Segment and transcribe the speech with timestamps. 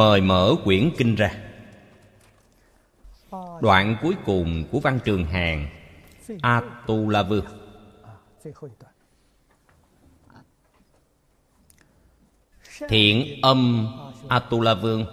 [0.00, 1.30] mời mở quyển kinh ra.
[3.60, 5.66] Đoạn cuối cùng của văn trường hàn
[6.42, 7.44] a tu la vương
[12.88, 13.88] thiện âm
[14.28, 15.06] atula vương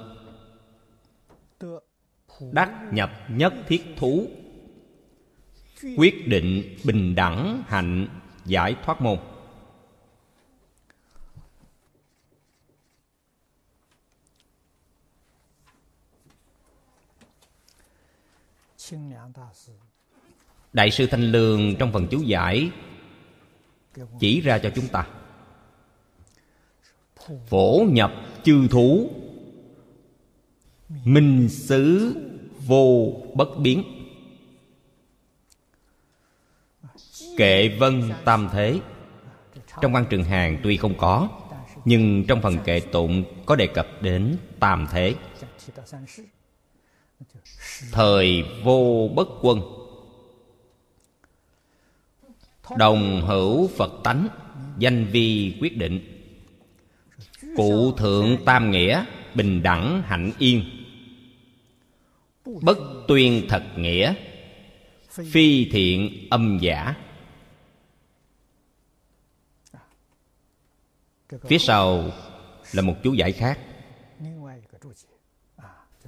[2.52, 4.28] đắc nhập nhất thiết thú.
[5.98, 8.08] Quyết định bình đẳng hạnh
[8.46, 9.18] giải thoát môn.
[20.74, 22.72] đại sư thanh lương trong phần chú giải
[24.20, 25.08] chỉ ra cho chúng ta.
[27.48, 28.12] Phổ nhập
[28.44, 29.10] chư thú,
[31.04, 32.16] minh xứ
[32.66, 33.84] vô bất biến.
[37.38, 38.80] Kệ vân tam thế.
[39.82, 41.30] Trong văn trường hàng tuy không có,
[41.86, 45.16] nhưng trong phần kệ tụng có đề cập đến tam thế
[47.92, 49.62] thời vô bất quân.
[52.78, 54.28] Đồng hữu phật tánh,
[54.78, 56.24] danh vi quyết định.
[57.56, 60.64] Cụ thượng tam nghĩa, bình đẳng hạnh yên.
[62.62, 64.14] Bất tuyên thật nghĩa,
[65.10, 66.96] phi thiện âm giả.
[71.48, 72.12] Phía sau
[72.74, 73.60] là một chú giải khác.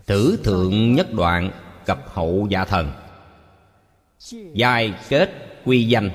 [0.10, 1.52] Thử thượng nhất đoạn
[1.86, 2.92] cập hậu dạ thần.
[4.54, 6.10] Giai kết quy danh.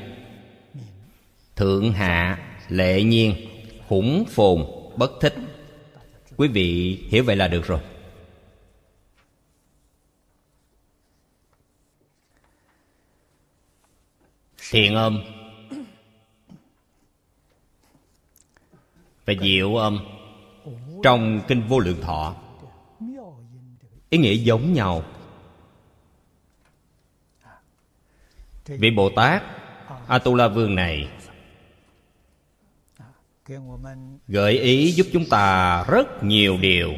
[1.56, 2.38] Thượng hạ
[2.68, 3.34] lệ nhiên,
[3.88, 4.64] Khủng phồn,
[4.96, 5.34] bất thích.
[6.36, 7.80] Quý vị hiểu vậy là được rồi.
[14.70, 15.22] Thiền âm.
[19.26, 19.98] Và diệu âm.
[21.02, 22.43] Trong Kinh Vô Lượng Thọ
[24.10, 25.04] ý nghĩa giống nhau.
[28.66, 29.42] Vị bồ tát,
[30.06, 31.08] atula vương này,
[34.28, 36.92] gợi ý giúp chúng ta rất nhiều điều.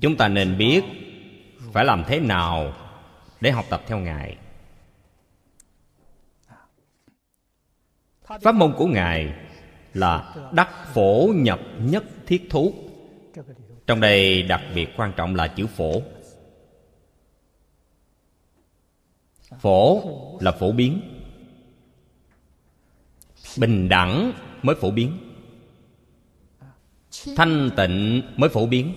[0.00, 0.84] Chúng ta nên biết
[1.72, 2.72] phải làm thế nào
[3.40, 4.36] để học tập theo ngài.
[8.40, 9.47] Pháp môn của ngài
[9.94, 12.74] là đắc phổ nhập nhất thiết thú.
[13.86, 16.02] Trong đây đặc biệt quan trọng là chữ phổ.
[19.60, 20.02] Phổ
[20.40, 21.00] là phổ biến.
[23.58, 24.32] Bình đẳng
[24.62, 25.18] mới phổ biến.
[27.36, 28.94] Thanh tịnh mới phổ biến.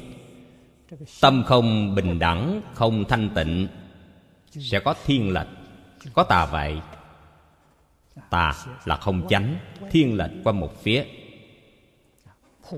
[1.21, 3.67] Tâm không bình đẳng, không thanh tịnh.
[4.51, 5.47] Sẽ có thiên lệch,
[6.13, 6.81] có tà vậy
[8.29, 8.53] tà
[8.85, 9.57] là không chánh,
[9.91, 11.05] thiên lệch qua một phía.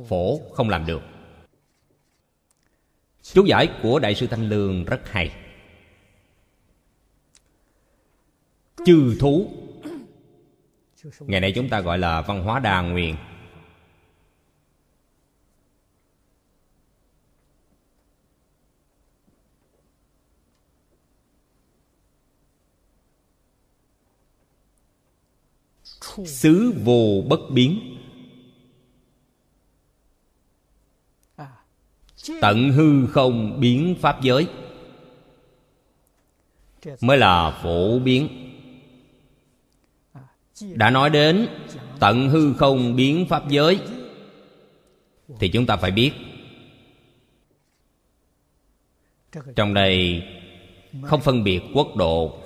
[0.07, 1.01] Phổ không làm được.
[3.21, 5.31] Chú giải của đại sư thanh lương rất hay.
[8.85, 9.51] Chư thú.
[11.19, 13.15] Ngày nay chúng ta gọi là văn hóa đa nguyên.
[26.25, 27.97] xứ vô bất biến.
[31.35, 31.47] À.
[32.41, 34.47] Tận hư không biến pháp giới.
[37.01, 38.49] Mới là phổ biến.
[40.61, 41.47] Đã nói đến
[41.99, 43.79] tận hư không biến pháp giới
[45.39, 46.11] thì chúng ta phải biết
[49.55, 50.23] trong đây
[51.03, 52.42] không phân biệt quốc độ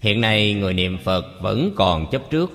[0.00, 2.50] hiện nay người niệm phật vẫn còn chấp trước.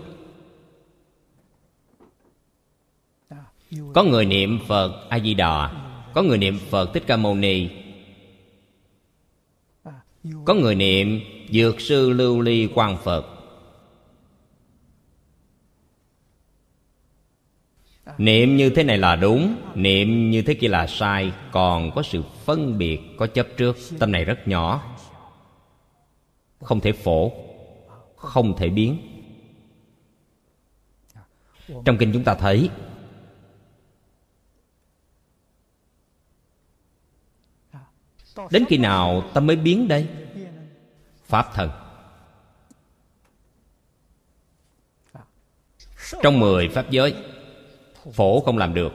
[3.94, 5.72] Có người niệm phật a di đà
[6.14, 7.70] có người niệm phật thích ca mâu ni,
[10.46, 13.26] có người niệm dược sư lưu ly quan phật.
[18.18, 22.24] Niệm như thế này là đúng, niệm như thế kia là sai, còn có sự
[22.46, 23.78] phân biệt, có chấp trước.
[24.00, 24.89] Tâm này rất nhỏ
[26.60, 27.32] không thể phổ,
[28.16, 28.98] không thể biến.
[31.86, 32.70] Trong kinh chúng ta thấy,
[38.52, 40.08] đến khi nào ta mới biến đây?
[41.26, 41.70] Pháp thân
[46.22, 47.16] trong mười pháp giới,
[48.14, 48.94] phổ không làm được.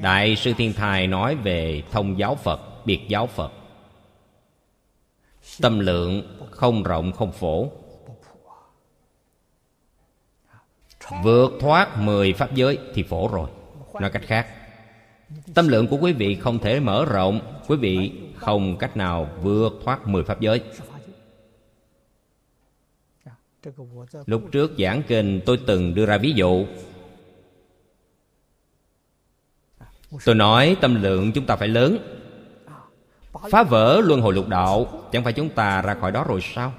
[0.00, 3.52] Đại sư thiên thai nói về thông giáo phật, biệt giáo phật
[5.60, 7.70] tâm lượng không rộng, không phổ.
[11.24, 13.50] Vượt thoát mười pháp giới thì phổ rồi.
[14.00, 14.46] Nói cách khác,
[15.54, 17.62] tâm lượng của quý vị không thể mở rộng.
[17.68, 20.62] Quý vị không cách nào vượt thoát mười pháp giới.
[24.26, 26.66] Lúc trước giảng kinh, tôi từng đưa ra ví dụ.
[30.24, 31.98] Tôi nói tâm lượng chúng ta phải lớn
[33.32, 36.72] phá vỡ luân hồi lục đạo, chẳng phải chúng ta ra khỏi đó rồi sao?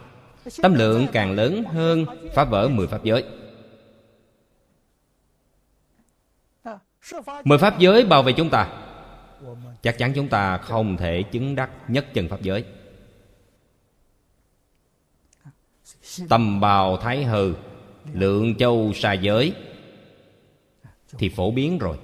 [0.61, 2.05] Tâm lượng càng lớn hơn
[2.35, 3.25] phá vỡ mười pháp giới.
[7.43, 8.69] Mười pháp giới bảo vệ chúng ta.
[9.81, 12.65] Chắc chắn chúng ta không thể chứng đắc nhất chân pháp giới.
[16.29, 17.53] Tâm bào thái hư,
[18.13, 19.53] lượng châu xa giới
[21.17, 21.97] thì phổ biến rồi.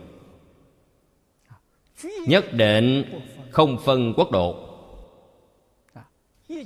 [2.27, 3.03] Nhất định
[3.51, 4.63] không phân quốc độ.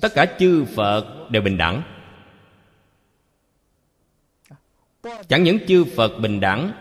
[0.02, 1.84] Tất cả chư phật đều bình đẳng.
[5.28, 6.72] Chẳng những chư phật bình đẳng,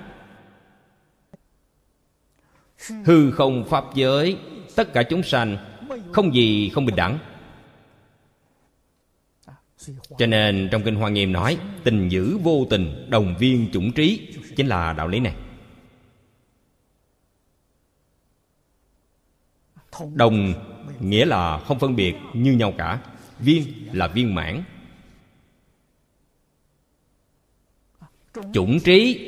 [3.04, 4.38] hư không pháp giới,
[4.76, 5.56] tất cả chúng sanh
[6.12, 7.18] không gì không bình đẳng.
[10.18, 14.34] Cho nên trong kinh hoa nghiêm nói, tình dữ vô tình, đồng viên chủng trí
[14.56, 15.34] chính là đạo lý này.
[20.14, 20.54] Đồng
[21.00, 23.00] nghĩa là không phân biệt như nhau cả.
[23.38, 24.62] Viên là viên mãn.
[28.52, 29.26] Chủng trí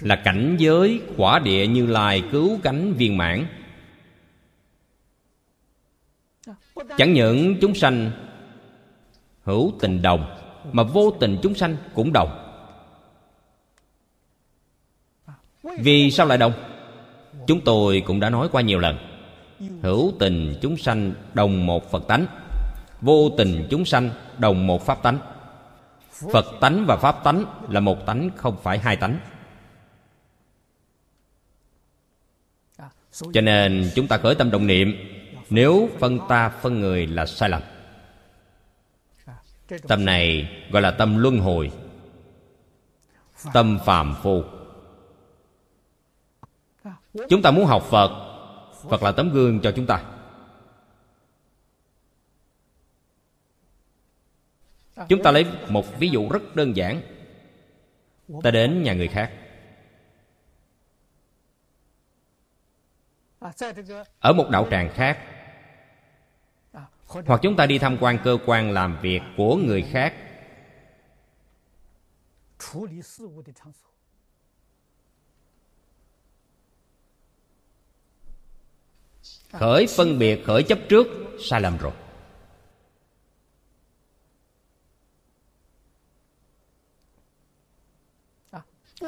[0.00, 3.46] là cảnh giới quả địa như lai cứu cánh viên mãn.
[6.98, 8.10] Chẳng những chúng sanh
[9.42, 10.38] hữu tình đồng,
[10.72, 12.38] mà vô tình chúng sanh cũng đồng.
[15.62, 16.71] Vì sao lại đồng?
[17.46, 18.98] Chúng tôi cũng đã nói qua nhiều lần.
[19.82, 22.26] Hữu tình chúng sanh đồng một phật tánh,
[23.00, 25.18] vô tình chúng sanh đồng một pháp tánh.
[26.32, 29.18] Phật tánh và pháp tánh là một tánh, không phải hai tánh.
[33.32, 34.96] Cho nên chúng ta khởi tâm động niệm,
[35.50, 37.62] nếu phân ta phân người là sai lầm.
[39.88, 41.70] Tâm này gọi là tâm luân hồi,
[43.52, 44.44] tâm phàm phu
[47.28, 48.28] chúng ta muốn học phật.
[48.88, 50.04] Phật là tấm gương cho chúng ta.
[55.08, 57.02] Chúng ta lấy một ví dụ rất đơn giản.
[58.42, 59.32] Ta đến nhà người khác.
[64.20, 65.18] Ở một đạo tràng khác.
[67.06, 70.14] Hoặc chúng ta đi tham quan cơ quan làm việc của người khác.
[79.52, 81.06] Khởi phân biệt, khởi chấp trước,
[81.40, 81.92] sai lầm rồi.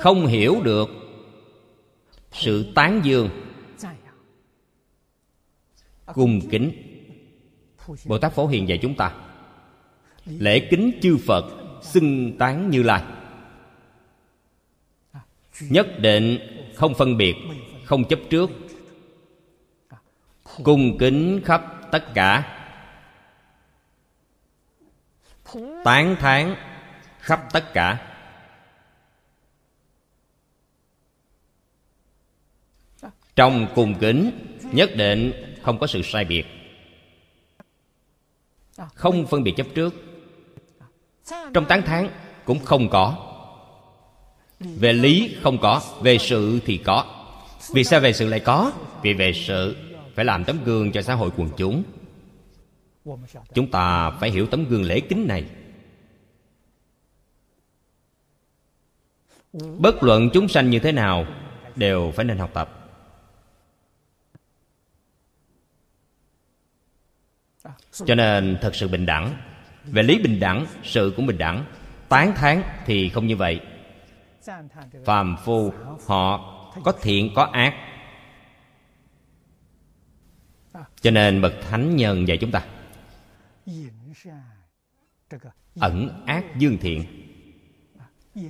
[0.00, 0.88] Không hiểu được
[2.32, 3.30] sự tán dương
[6.06, 6.72] cung kính.
[8.04, 9.14] Bồ tát phổ hiền dạy chúng ta,
[10.26, 11.44] lễ kính chư phật
[11.82, 13.02] xưng tán như lai.
[15.60, 16.38] Nhất định
[16.74, 17.34] không phân biệt,
[17.84, 18.50] không chấp trước
[20.62, 22.60] cung kính khắp tất cả.
[25.84, 26.56] Tán thán
[27.18, 28.10] khắp tất cả.
[33.36, 34.30] Trong cung kính,
[34.72, 35.32] nhất định
[35.62, 36.44] không có sự sai biệt.
[38.94, 39.94] Không phân biệt chấp trước.
[41.54, 42.08] Trong tán thán
[42.44, 43.30] cũng không có.
[44.60, 47.04] Về lý không có, về sự thì có.
[47.70, 48.72] Vì sao về sự lại có?
[49.02, 49.76] Vì về sự
[50.14, 51.82] phải làm tấm gương cho xã hội quần chúng.
[53.54, 55.44] Chúng ta phải hiểu tấm gương lễ kính này.
[59.78, 61.26] Bất luận chúng sanh như thế nào
[61.76, 62.80] đều phải nên học tập.
[67.92, 69.36] Cho nên thật sự bình đẳng,
[69.84, 71.64] về lý bình đẳng, sự cũng bình đẳng.
[72.08, 73.60] Tán thán thì không như vậy.
[75.04, 75.72] Phàm phu,
[76.06, 76.54] họ
[76.84, 77.74] có thiện, có ác
[81.00, 82.64] cho nên bậc thánh nhân dạy chúng ta.
[85.80, 87.04] Ẩn ác dương thiện.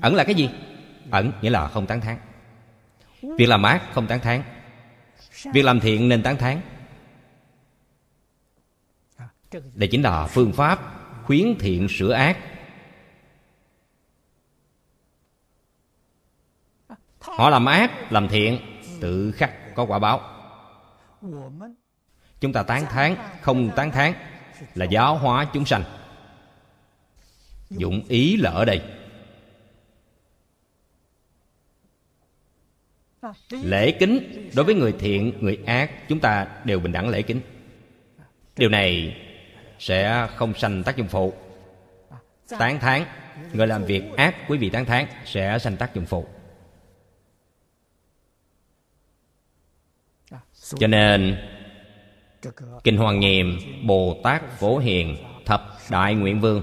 [0.03, 0.51] Ẩn là cái gì?
[1.11, 2.19] Ẩn nghĩa là không tán thán.
[3.23, 4.43] Việc làm ác không tán thán.
[5.53, 6.61] Việc làm thiện nên tán thán.
[9.75, 10.79] Đây chính là phương pháp
[11.25, 12.39] khuyến thiện sửa ác.
[17.21, 18.59] Họ làm ác, làm thiện,
[19.01, 20.35] tự khắc có quả báo.
[21.25, 21.75] 我们
[22.45, 24.13] chúng ta tán thán, không tán thán,
[24.75, 25.85] là giáo hóa chúng sanh.
[27.71, 28.83] Dụng ý là ở đây.
[33.51, 37.41] Lễ kính, đối với người thiện, người ác, chúng ta đều bình đẳng lễ kính.
[38.57, 39.17] Điều này
[39.79, 41.35] sẽ không sanh tác dụng phụ.
[42.59, 43.05] Tán thán,
[43.53, 46.27] người làm việc ác, quý vị tán thán, sẽ sanh tác dụng phụ.
[50.63, 51.37] Cho nên
[52.85, 56.63] kinh hoàng niệm bồ tát phổ hiền, thập đại nguyện vương.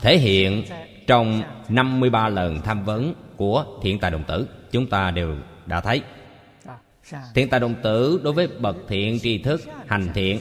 [0.00, 0.64] Thể hiện
[1.06, 5.36] trong 53 lần tham vấn của thiện tài đồng tử, chúng ta đều
[5.66, 6.02] đã thấy.
[7.34, 10.38] Thiện tài đồng tử đối với bậc thiện tri thức, hành thiện,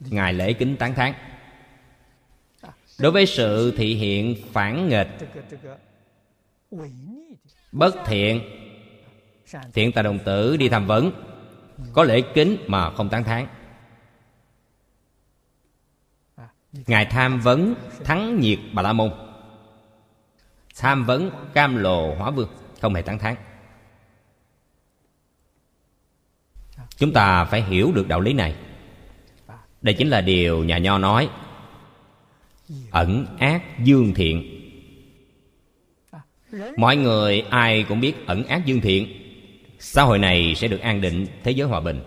[0.00, 1.14] ngài lễ kính tán thán.
[2.98, 5.08] Đối với sự thị hiện phản nghịch,
[7.72, 8.40] bất thiện
[9.72, 11.27] thiện tài đồng tử đi tham vấn
[11.92, 13.46] có lễ kính mà không tán thán.
[16.72, 19.12] Ngài tham vấn thắng nhiệt bà la môn.
[20.76, 22.48] Tham vấn cam lồ hóa vương,
[22.80, 23.36] không hề tán thán.
[26.96, 28.54] Chúng ta phải hiểu được đạo lý này.
[29.82, 31.30] Đây chính là điều nhà nho nói.
[32.90, 34.54] Ẩn ác dương thiện.
[36.76, 39.27] Mọi người ai cũng biết ẩn ác dương thiện
[39.78, 42.02] xã hội này sẽ được an định thế giới hòa bình.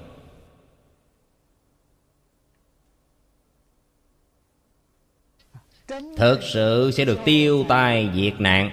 [6.18, 8.72] Thực sự sẽ được tiêu tai diệt nạn.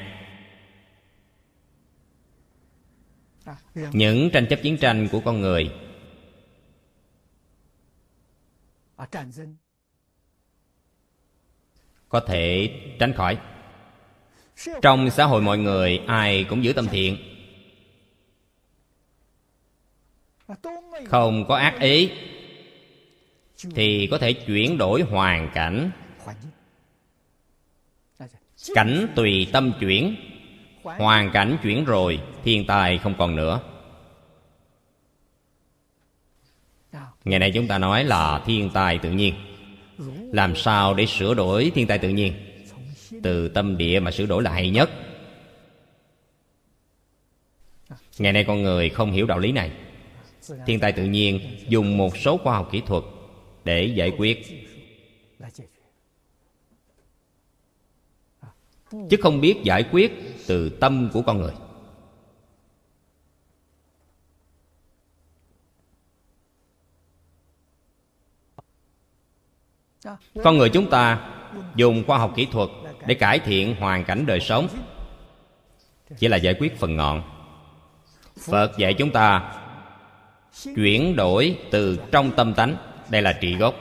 [3.93, 5.75] Những tranh chấp chiến tranh của con người.
[12.09, 13.39] Có thể tránh khỏi.
[14.83, 17.38] Trong xã hội mọi người, ai cũng giữ tâm thiện.
[21.07, 22.11] không có ác ý,
[23.75, 25.91] thì có thể chuyển đổi hoàn cảnh.
[28.75, 30.17] Cảnh tùy tâm chuyển.
[30.83, 33.61] Hoàn cảnh chuyển rồi, thiên tài không còn nữa.
[37.25, 39.35] Ngày nay chúng ta nói là thiên tài tự nhiên.
[40.33, 42.33] Làm sao để sửa đổi thiên tai tự nhiên?
[43.23, 44.91] Từ tâm địa mà sửa đổi là hay nhất.
[48.19, 49.73] Ngày nay con người không hiểu đạo lý này
[50.67, 53.05] thiên tai tự nhiên dùng một số khoa học kỹ thuật
[53.65, 54.47] để giải quyết.
[58.91, 60.13] Chứ không biết giải quyết
[60.47, 61.53] từ tâm của con người.
[70.45, 71.31] Con người chúng ta
[71.77, 72.69] dùng khoa học kỹ thuật
[73.07, 74.69] để cải thiện hoàn cảnh đời sống.
[76.19, 77.23] Chỉ là giải quyết phần ngọn.
[78.41, 79.55] Phật dạy chúng ta
[80.65, 82.77] chuyển đổi từ trong tâm tánh.
[83.11, 83.75] Đây là trị gốc.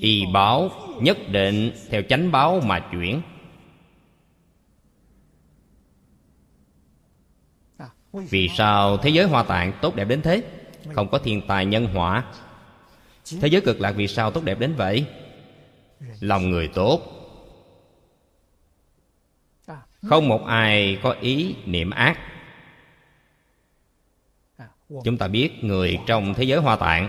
[0.00, 3.22] Y báo nhất định theo chánh báo mà chuyển.
[8.12, 10.42] Vì sao thế giới hoa tạng tốt đẹp đến thế?
[10.94, 12.24] Không có thiên tài nhân họa.
[13.40, 15.06] Thế giới cực lạc vì sao tốt đẹp đến vậy?
[16.20, 17.17] Lòng người tốt
[20.02, 22.18] không một ai có ý niệm ác.
[25.04, 27.08] Chúng ta biết người trong thế giới hoa tạng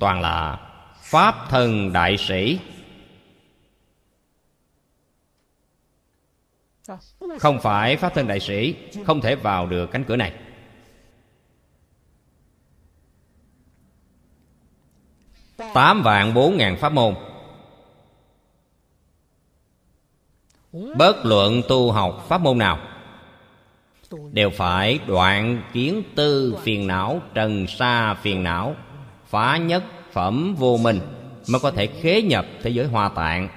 [0.00, 0.70] toàn là
[1.02, 2.58] pháp thân đại sĩ.
[7.38, 10.32] Không phải pháp thân đại sĩ không thể vào được cánh cửa này.
[15.74, 17.14] Tám vạn bốn ngàn pháp môn.
[20.74, 22.78] Bất luận tu học pháp môn nào
[24.32, 28.76] Đều phải đoạn kiến tư phiền não, Trần sa phiền não,
[29.26, 31.00] Phá nhất phẩm vô minh
[31.48, 33.48] Mới có thể khế nhập thế giới hoa tạng.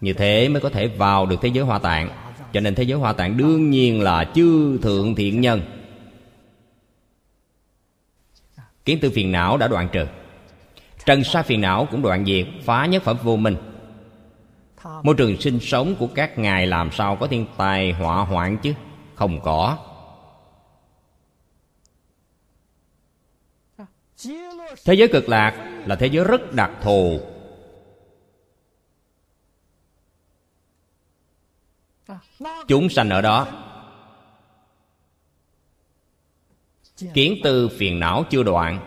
[0.00, 2.10] Như thế mới có thể vào được thế giới hoa tạng.
[2.52, 5.62] Cho nên thế giới hoa tạng đương nhiên là chư thượng thiện nhân.
[8.84, 10.06] Kiến tư phiền não đã đoạn trừ.
[11.06, 13.56] Trần sa phiền não cũng đoạn diệt, Phá nhất phẩm vô minh.
[14.84, 18.74] Môi trường sinh sống của các ngài làm sao có thiên tai hỏa hoạn chứ?
[19.14, 19.78] Không có.
[24.84, 27.20] Thế giới cực lạc là thế giới rất đặc thù.
[32.68, 33.46] Chúng sanh ở đó.
[37.14, 38.80] Kiến tư phiền não chưa đoạn.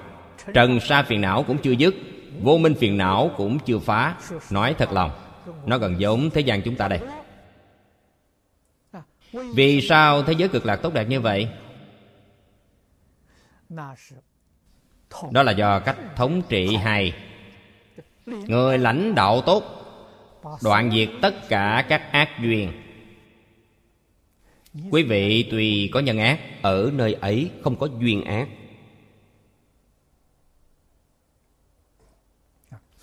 [0.54, 1.96] Trần sa phiền não cũng chưa dứt.
[2.42, 4.16] Vô minh phiền não cũng chưa phá.
[4.50, 5.12] Nói thật lòng
[5.66, 7.00] nó gần giống thế gian chúng ta đây.
[9.56, 11.48] Vì sao thế giới cực lạc tốt đẹp như vậy?
[15.32, 17.14] Đó là do cách thống trị hay
[18.26, 19.64] người lãnh đạo tốt,
[20.64, 22.72] đoạn diệt tất cả các ác duyên.
[24.92, 28.48] Quý vị tuy có nhân ác, ở nơi ấy không có duyên ác.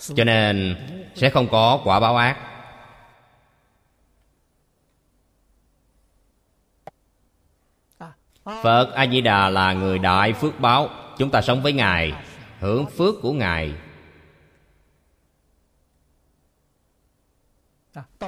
[0.00, 0.76] Cho nên
[1.14, 2.36] sẽ không có quả báo ác.
[8.44, 10.88] Phật a di đà là người đại phước báo.
[11.18, 12.12] Chúng ta sống với ngài,
[12.60, 13.74] hưởng phước của ngài.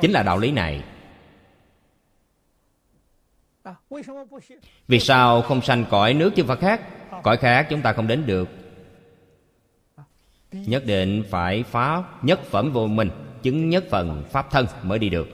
[0.01, 0.85] Chính là đạo lý này.
[4.89, 6.81] Vì sao không sanh cõi nước chư Phật khác?
[7.23, 8.49] Cõi khác chúng ta không đến được.
[10.53, 13.11] Nhất định phải phá nhất phẩm vô minh,
[13.43, 15.29] Chứng nhất phần pháp thân mới đi được.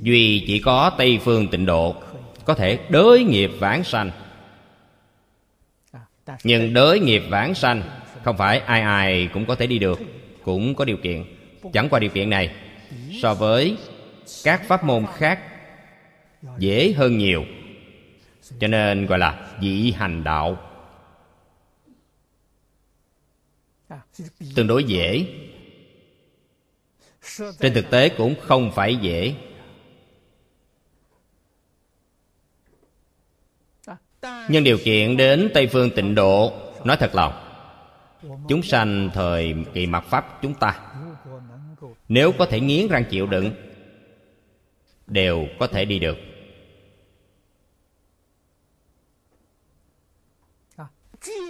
[0.00, 1.96] Duy chỉ có Tây Phương tịnh độ,
[2.44, 4.10] Có thể đới nghiệp vãng sanh.
[6.44, 7.82] Nhưng đới nghiệp vãng sanh,
[8.24, 10.00] Không phải ai ai cũng có thể đi được,
[10.44, 11.24] Cũng có điều kiện.
[11.72, 12.54] Chẳng qua điều kiện này,
[13.22, 13.76] So với
[14.44, 15.40] các pháp môn khác,
[16.58, 17.44] Dễ hơn nhiều.
[18.58, 20.58] Cho nên gọi là dị hành đạo.
[24.54, 25.26] Tương đối dễ.
[27.60, 29.34] Trên thực tế cũng không phải dễ.
[34.48, 36.52] Nhưng điều kiện đến Tây Phương tịnh độ,
[36.84, 37.32] Nói thật lòng,
[38.48, 40.80] Chúng sanh thời kỳ mặt Pháp chúng ta,
[42.08, 43.52] Nếu có thể nghiến răng chịu đựng,
[45.06, 46.18] Đều có thể đi được.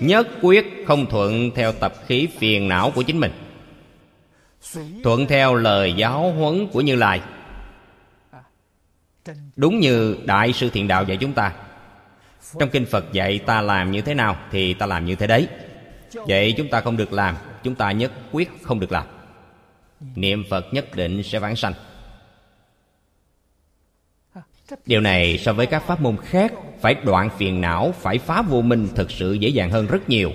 [0.00, 3.32] Nhất quyết không thuận theo tập khí phiền não của chính mình.
[5.04, 7.20] Thuận theo lời giáo huấn của Như Lai.
[9.56, 11.52] Đúng như Đại sư Thiện Đạo dạy chúng ta.
[12.58, 15.48] Trong Kinh Phật dạy ta làm như thế nào Thì ta làm như thế đấy.
[16.14, 19.06] Vậy chúng ta không được làm, Chúng ta nhất quyết không được làm.
[20.14, 21.72] Niệm Phật nhất định sẽ vãng sanh.
[24.86, 28.62] Điều này so với các pháp môn khác phải đoạn phiền não, Phải phá vô
[28.62, 30.32] minh Thực sự dễ dàng hơn rất nhiều.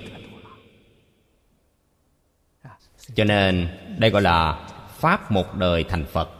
[3.14, 6.30] Cho nên, đây gọi là Pháp một đời thành Phật.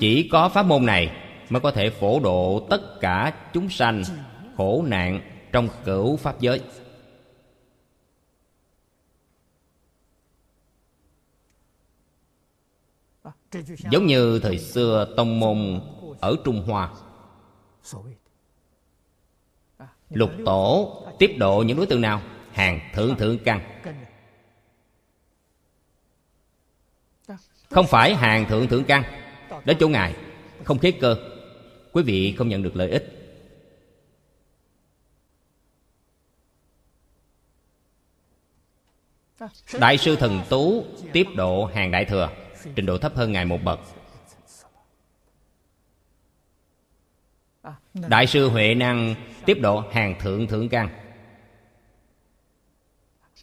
[0.00, 1.16] Chỉ có pháp môn này
[1.48, 4.02] Mới có thể phổ độ tất cả chúng sanh
[4.56, 5.20] Khổ nạn
[5.52, 6.60] trong cửu pháp giới.
[13.90, 15.80] Giống như thời xưa tông môn
[16.20, 16.90] ở Trung Hoa.
[20.10, 22.22] Lục tổ tiếp độ những đối tượng nào?
[22.52, 23.80] Hàng thượng thượng căn.
[27.70, 29.02] Không phải hàng thượng thượng căn.
[29.64, 30.14] Đến chỗ Ngài,
[30.64, 31.16] Không khế cơ.
[31.92, 33.14] Quý vị không nhận được lợi ích.
[39.80, 42.30] Đại sư Thần Tú tiếp độ hàng đại thừa.
[42.74, 43.80] Trình độ thấp hơn Ngài một bậc.
[47.94, 49.14] Đại sư Huệ Năng
[49.46, 50.88] tiếp độ hàng thượng thượng căn.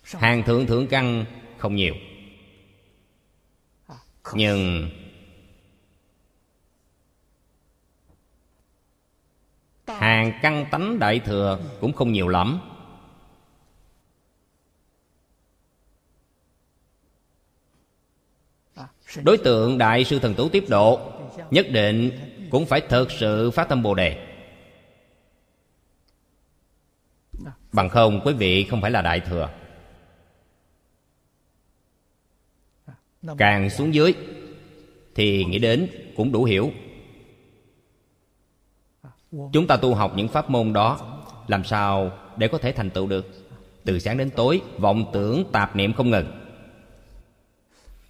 [0.03, 1.25] Hàng thượng thượng căn
[1.57, 1.93] không nhiều.
[4.33, 4.89] Nhưng
[9.87, 12.74] Hàng căn tánh đại thừa cũng không nhiều lắm.
[19.23, 21.11] Đối tượng Đại sư Thần Tú tiếp độ
[21.51, 22.11] Nhất định
[22.49, 24.27] cũng phải thực sự phát tâm Bồ Đề.
[27.73, 29.49] Bằng không, quý vị không phải là Đại Thừa.
[33.37, 34.13] Càng xuống dưới
[35.15, 36.71] Thì nghĩ đến cũng đủ hiểu.
[39.31, 43.07] Chúng ta tu học những pháp môn đó, Làm sao để có thể thành tựu
[43.07, 43.25] được?
[43.83, 46.44] Từ sáng đến tối, Vọng tưởng tạp niệm không ngừng.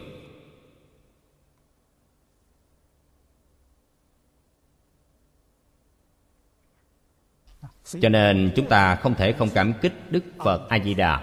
[8.00, 11.22] cho nên chúng ta không thể không cảm kích đức phật a di đà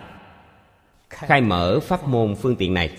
[1.10, 2.97] khai mở pháp môn phương tiện này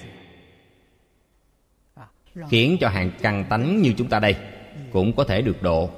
[2.48, 4.37] khiến cho hàng căng tánh như chúng ta đây
[4.92, 5.90] cũng có thể được độ.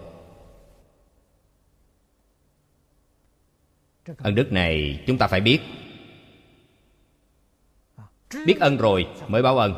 [4.18, 5.60] Ân đức này chúng ta phải biết.
[8.46, 9.74] Biết ân rồi mới báo ân.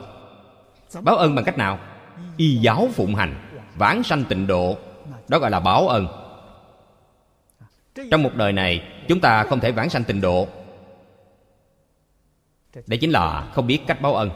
[1.01, 1.79] Báo ân bằng cách nào?
[2.37, 4.79] Y giáo phụng hành, vãng sanh tịnh độ,
[5.29, 6.07] đó gọi là báo ân
[8.11, 10.49] trong một đời này, chúng ta không thể vãng sanh tịnh độ.
[12.87, 14.31] Đây chính là không biết cách báo ân.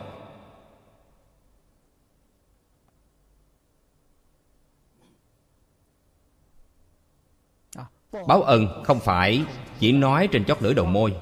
[8.27, 9.45] Báo ân không phải
[9.79, 11.17] chỉ nói trên chót lưỡi đầu môi,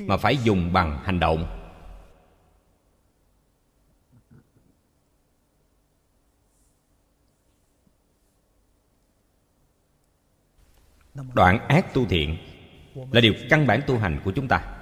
[0.00, 1.57] mà phải dùng bằng hành động.
[11.34, 12.36] Đoạn ác tu thiện
[13.12, 14.74] là điều căn bản tu hành của chúng ta.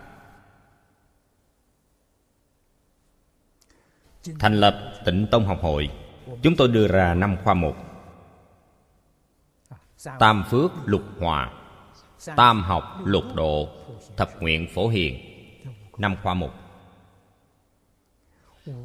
[4.38, 5.90] Thành lập tịnh tông học hội,
[6.42, 7.76] chúng tôi đưa ra năm khoa mục
[10.18, 11.52] tam phước lục hòa,
[12.36, 13.68] tam học lục độ,
[14.16, 15.20] thập nguyện phổ hiền.
[15.98, 16.50] Năm khoa mục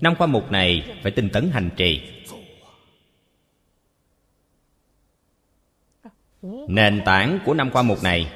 [0.02, 2.24] năm khoa mục này phải tinh tấn hành trì.
[6.68, 8.32] Nền tảng của năm khoa mục này.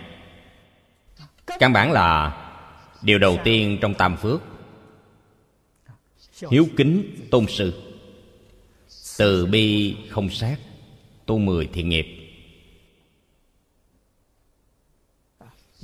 [1.59, 2.37] Căn bản là
[3.01, 4.41] điều đầu tiên trong tam phước.
[6.51, 7.91] Hiếu kính tôn sư.
[9.17, 10.57] Từ bi không sát
[11.25, 12.05] tu mười thiện nghiệp.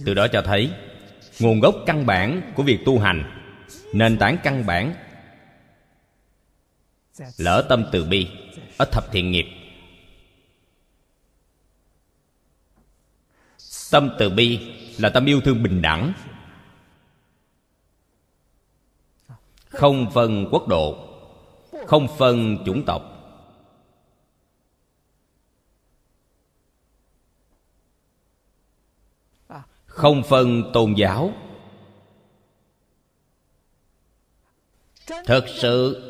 [0.05, 0.71] Từ đó cho thấy,
[1.39, 3.41] nguồn gốc căn bản của việc tu hành,
[3.93, 4.93] nền tảng căn bản,
[7.37, 8.27] lỡ tâm từ bi
[8.77, 9.45] ở thập thiện nghiệp.
[13.91, 14.59] Tâm từ bi
[14.97, 16.13] là tâm yêu thương bình đẳng.
[19.65, 21.07] Không phân quốc độ,
[21.85, 23.07] không phân chủng tộc.
[29.85, 31.33] Không phân tôn giáo.
[35.25, 36.07] Thật sự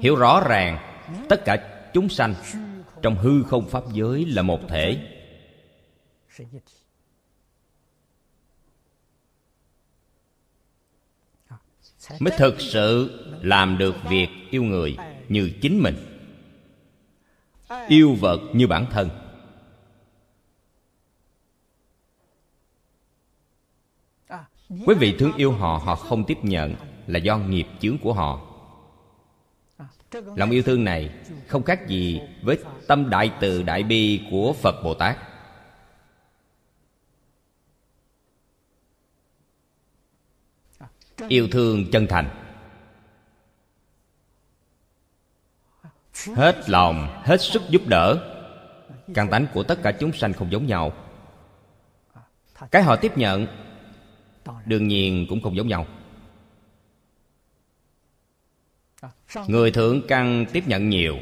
[0.00, 0.78] hiểu rõ ràng,
[1.28, 2.34] tất cả chúng sanh
[3.02, 5.10] trong hư không pháp giới là một thể.
[12.18, 13.10] Mới thực sự
[13.42, 14.96] làm được việc yêu người
[15.28, 15.96] như chính mình.
[17.88, 19.10] Yêu vật như bản thân.
[24.86, 26.74] Quý vị thương yêu họ họ không tiếp nhận
[27.06, 28.40] là do nghiệp chướng của họ.
[30.36, 31.10] Lòng yêu thương này
[31.46, 35.18] không khác gì với tâm đại từ đại bi của phật bồ tát.
[41.28, 42.28] yêu thương chân thành.
[46.34, 48.30] Hết lòng, hết sức giúp đỡ.
[49.14, 50.92] Căn tánh của tất cả chúng sanh không giống nhau.
[52.70, 53.46] Cái họ tiếp nhận,
[54.66, 55.86] đương nhiên cũng không giống nhau.
[59.46, 61.18] Người thượng căn tiếp nhận nhiều.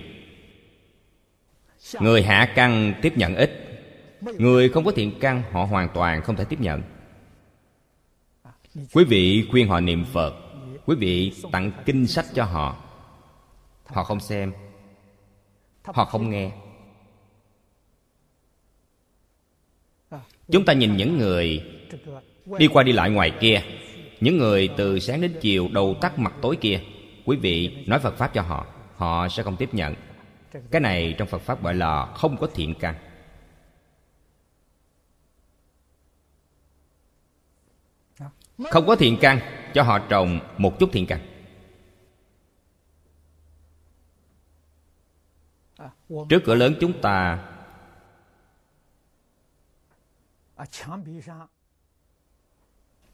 [2.01, 3.59] Người hạ căn tiếp nhận ít.
[4.21, 6.83] Người không có thiện căn, họ hoàn toàn không thể tiếp nhận
[8.93, 10.35] quý vị khuyên họ niệm phật,
[10.87, 12.77] quý vị tặng kinh sách cho họ.
[13.87, 14.53] Họ không xem,
[15.85, 16.51] họ không nghe.
[20.51, 21.65] Chúng ta nhìn những người
[22.59, 23.63] đi qua đi lại ngoài kia,
[24.21, 26.81] những người từ sáng đến chiều đầu tắt mặt tối kia,
[27.25, 29.95] quý vị nói phật pháp cho họ họ sẽ không tiếp nhận.
[30.71, 32.95] Cái này trong phật pháp gọi là không có thiện căn.
[38.59, 39.41] Không có thiện căn
[39.75, 41.21] Cho họ trồng một chút thiện căn.
[46.29, 47.49] Trước cửa lớn chúng ta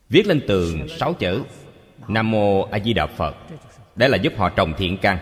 [0.08, 1.44] Viết lên tường sáu chữ
[2.08, 3.36] Nam Mô A Di Đà Phật.
[3.96, 5.18] Đó là giúp họ trồng thiện căn.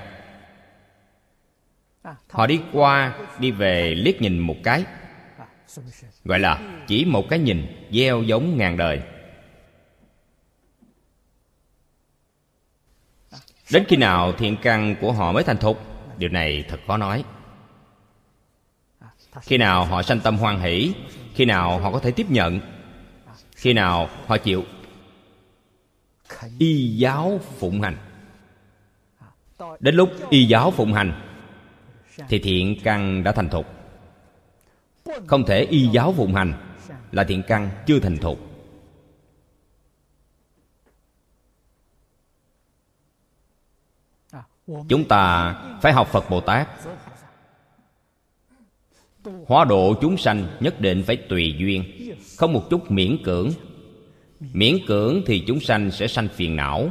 [2.30, 4.84] Họ đi qua, đi về liếc nhìn một cái.
[6.24, 9.02] Gọi là chỉ một cái nhìn Gieo giống ngàn đời.
[13.72, 15.80] Đến khi nào thiện căn của họ mới thành thục?
[16.18, 17.24] Điều này thật khó nói.
[19.42, 20.92] Khi nào họ sanh tâm hoan hỷ?
[21.34, 22.60] Khi nào họ có thể tiếp nhận?
[23.56, 24.64] Khi nào họ chịu?
[26.58, 27.96] Y giáo phụng hành.
[29.80, 31.22] Đến lúc y giáo phụng hành,
[32.28, 33.66] Thì thiện căn đã thành thục.
[35.26, 36.52] Không thể y giáo phụng hành
[37.12, 38.45] Là thiện căn chưa thành thục.
[44.66, 46.68] chúng ta phải học phật bồ tát.
[49.46, 51.84] Hóa độ chúng sanh nhất định phải tùy duyên,
[52.36, 53.50] không một chút miễn cưỡng.
[54.40, 56.88] Miễn cưỡng thì chúng sanh sẽ sanh phiền não.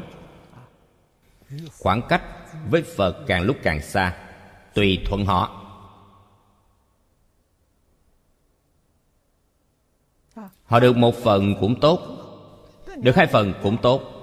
[1.80, 2.24] Khoảng cách
[2.70, 4.18] với phật càng lúc càng xa,
[4.74, 5.62] tùy thuận họ.
[10.66, 12.00] Họ được một phần cũng tốt,
[12.98, 14.15] được hai phần cũng tốt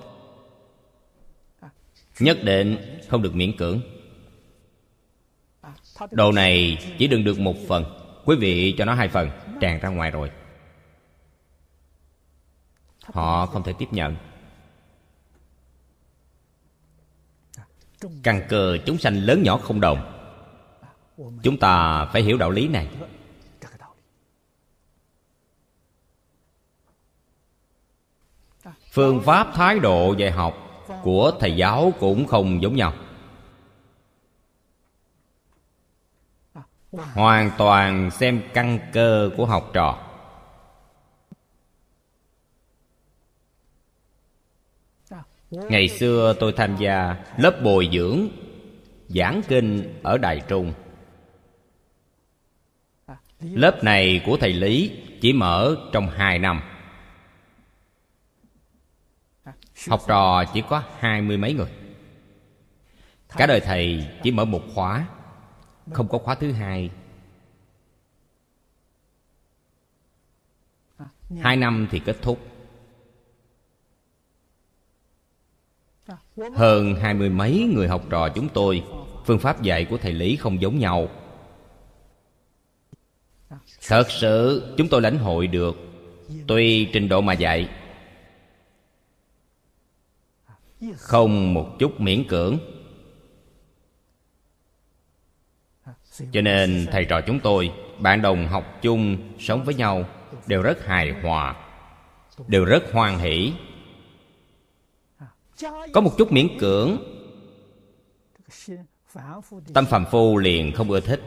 [2.18, 3.80] nhất định không được miễn cưỡng.
[6.10, 7.84] Đồ này chỉ đừng được một phần.
[8.24, 10.30] Quý vị cho nó hai phần, tràn ra ngoài rồi.
[13.02, 14.16] Họ không thể tiếp nhận.
[18.22, 20.18] Căn cơ chúng sanh lớn nhỏ không đồng.
[21.42, 22.88] Chúng ta phải hiểu đạo lý này.
[28.90, 30.61] Phương pháp thái độ dạy học
[31.02, 32.94] của thầy giáo cũng không giống nhau.
[36.92, 40.08] Hoàn toàn xem căn cơ của học trò.
[45.50, 48.28] Ngày xưa tôi tham gia lớp bồi dưỡng,
[49.08, 50.72] giảng kinh ở đài trung.
[53.40, 56.62] Lớp này của thầy lý chỉ mở trong hai năm.
[59.88, 61.70] Học trò chỉ có hai mươi mấy người.
[63.28, 65.06] Cả đời thầy chỉ mở một khóa,
[65.92, 66.90] Không có khóa thứ hai.
[71.40, 72.38] Hai năm thì kết thúc.
[76.54, 78.84] Hơn hai mươi mấy người học trò chúng tôi,
[79.24, 81.08] Phương pháp dạy của thầy Lý không giống nhau.
[83.88, 85.76] Thật sự, chúng tôi lãnh hội được,
[86.46, 87.68] Tuy trình độ mà dạy
[90.96, 92.58] không một chút miễn cưỡng.
[96.32, 100.04] Cho nên, thầy trò chúng tôi, bạn đồng học chung, sống với nhau,
[100.46, 101.56] đều rất hài hòa,
[102.46, 103.52] đều rất hoan hỷ.
[105.92, 106.96] Có một chút miễn cưỡng.
[109.74, 111.20] Tâm phàm phu liền không ưa thích.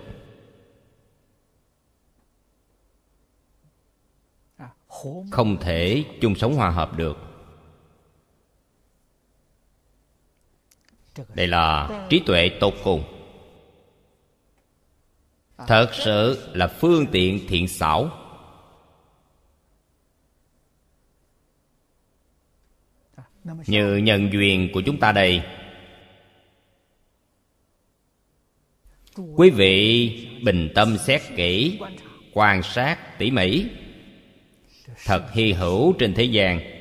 [5.32, 7.35] Không thể chung sống hòa hợp được.
[11.34, 13.04] đây là trí tuệ tột cùng.
[15.68, 18.10] Thật sự là phương tiện thiện xảo.
[23.68, 25.42] Như nhân duyên của chúng ta đây,
[29.36, 30.10] quý vị
[30.44, 31.80] bình tâm xét kỹ,
[32.34, 33.66] quan sát tỉ mỉ,
[35.06, 36.75] thật hy hữu trên thế gian.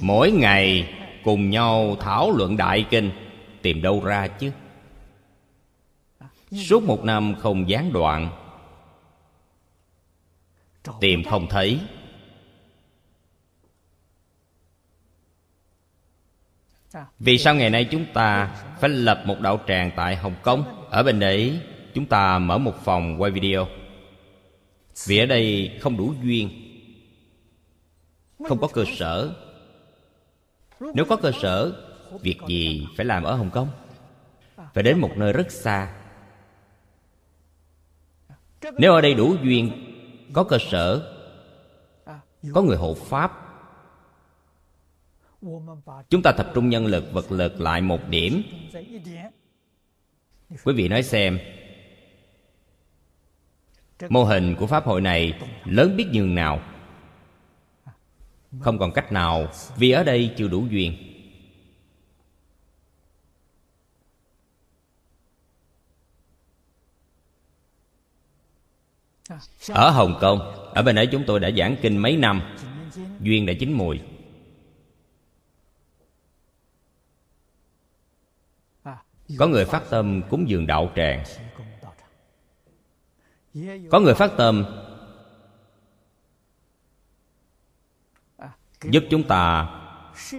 [0.00, 0.94] mỗi ngày
[1.24, 3.10] cùng nhau thảo luận đại kinh.
[3.62, 4.52] Tìm đâu ra chứ?
[6.52, 8.30] Suốt một năm không gián đoạn.
[11.00, 11.80] Tìm không thấy.
[17.18, 20.86] Vì sao ngày nay chúng ta phải lập một đạo tràng tại hồng kông?
[20.90, 21.60] Ở bên đấy,
[21.94, 23.68] chúng ta mở một phòng quay video.
[25.06, 26.50] Vì ở đây không đủ duyên,
[28.48, 29.34] không có cơ sở
[30.94, 31.72] nếu có cơ sở,
[32.20, 33.68] việc gì phải làm ở hồng kông?
[34.74, 35.94] Phải đến một nơi rất xa.
[38.78, 39.72] Nếu ở đây đủ duyên,
[40.32, 41.10] có cơ sở,
[42.52, 43.32] có người hộ pháp,
[46.08, 48.42] chúng ta tập trung nhân lực vật lực lại một điểm.
[50.64, 51.38] Quý vị nói xem,
[54.08, 56.62] mô hình của pháp hội này lớn biết nhường nào?
[58.60, 61.10] không còn cách nào, vì ở đây chưa đủ duyên.
[69.68, 70.38] Ở hồng kông,
[70.74, 72.42] ở bên ấy chúng tôi đã giảng kinh mấy năm.
[73.20, 74.00] Duyên đã chín mùi.
[79.38, 81.24] Có người phát tâm cúng dường đạo tràng.
[83.90, 84.64] Có người phát tâm
[88.90, 89.68] giúp chúng ta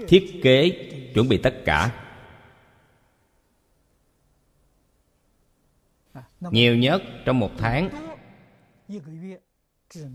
[0.08, 2.02] thiết kế chuẩn bị tất cả.
[6.40, 7.90] Nhiều nhất trong một tháng,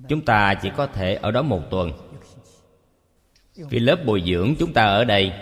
[0.09, 1.93] chúng ta chỉ có thể ở đó một tuần.
[3.55, 5.33] Vì lớp bồi dưỡng chúng ta ở đây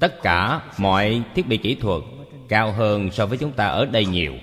[0.00, 2.02] tất cả mọi thiết bị kỹ thuật
[2.48, 4.34] cao hơn so với chúng ta ở đây nhiều.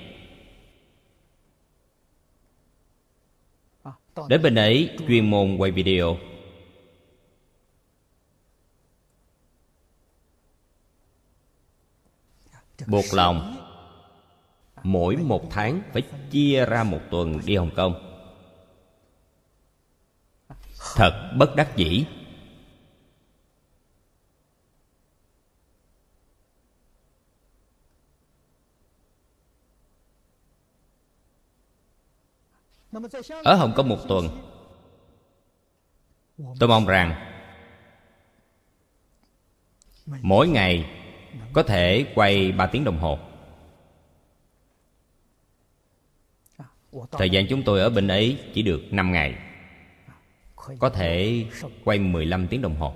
[4.28, 6.18] Đến bên ấy, chuyên môn quay video.
[12.88, 13.56] Buộc lòng.
[14.84, 17.94] Mỗi một tháng phải chia ra một tuần đi hồng kông.
[20.96, 22.06] Thật bất đắc dĩ.
[33.43, 34.30] Ở Hồng Kông một tuần,
[36.60, 37.25] Tôi mong rằng
[40.06, 40.89] Mỗi ngày
[41.54, 43.19] Có thể quay ba tiếng đồng hồ.
[47.12, 49.36] Thời gian chúng tôi ở bên ấy chỉ được năm ngày,
[50.80, 51.45] Có thể
[51.84, 52.93] quay 15 tiếng đồng hồ.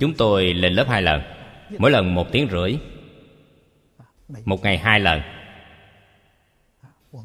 [0.00, 1.41] Chúng tôi lên lớp hai lần
[1.78, 2.78] mỗi lần một tiếng rưỡi,
[4.44, 5.20] một ngày hai lần,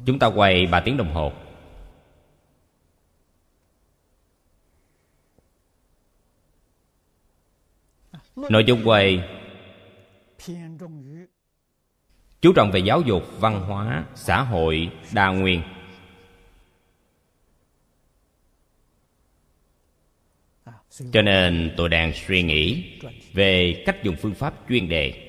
[0.06, 1.32] chúng ta quay ba tiếng đồng hồ.
[8.36, 9.28] Nội dung quay,
[12.40, 15.62] chú trọng về giáo dục, văn hóa, xã hội, đa nguyên.
[21.12, 22.98] Cho nên tôi đang suy nghĩ
[23.32, 25.24] về cách dùng phương pháp chuyên đề.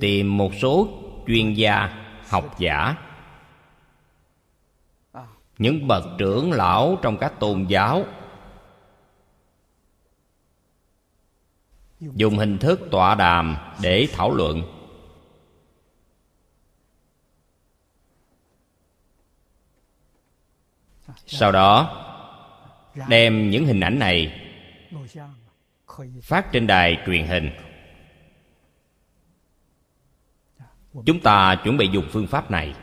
[0.00, 0.88] Tìm một số
[1.26, 2.96] chuyên gia học giả.
[5.58, 8.04] Những bậc trưởng lão trong các tôn giáo.
[12.00, 14.62] Dùng hình thức tọa đàm để thảo luận.
[21.26, 21.96] Sau đó
[23.08, 24.40] đem những hình ảnh này
[26.22, 27.50] phát trên đài truyền hình.
[31.06, 32.74] Chúng ta chuẩn bị dùng phương pháp này.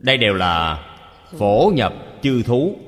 [0.00, 0.84] Đây đều là
[1.38, 2.78] phổ nhập chư thú.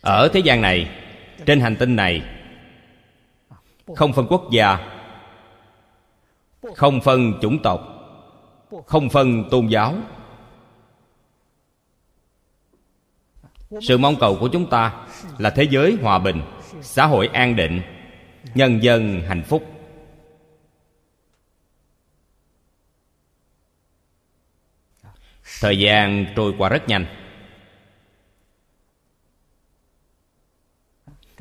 [0.00, 0.90] Ở thế gian này,
[1.46, 2.22] trên hành tinh này,
[3.96, 4.95] không phân quốc gia
[6.74, 7.80] không phân chủng tộc,
[8.86, 9.94] không phân tôn giáo.
[13.80, 15.06] Sự mong cầu của chúng ta
[15.38, 16.42] là thế giới hòa bình,
[16.82, 17.82] xã hội an định,
[18.54, 19.72] nhân dân hạnh phúc.
[25.60, 27.06] Thời gian trôi qua rất nhanh.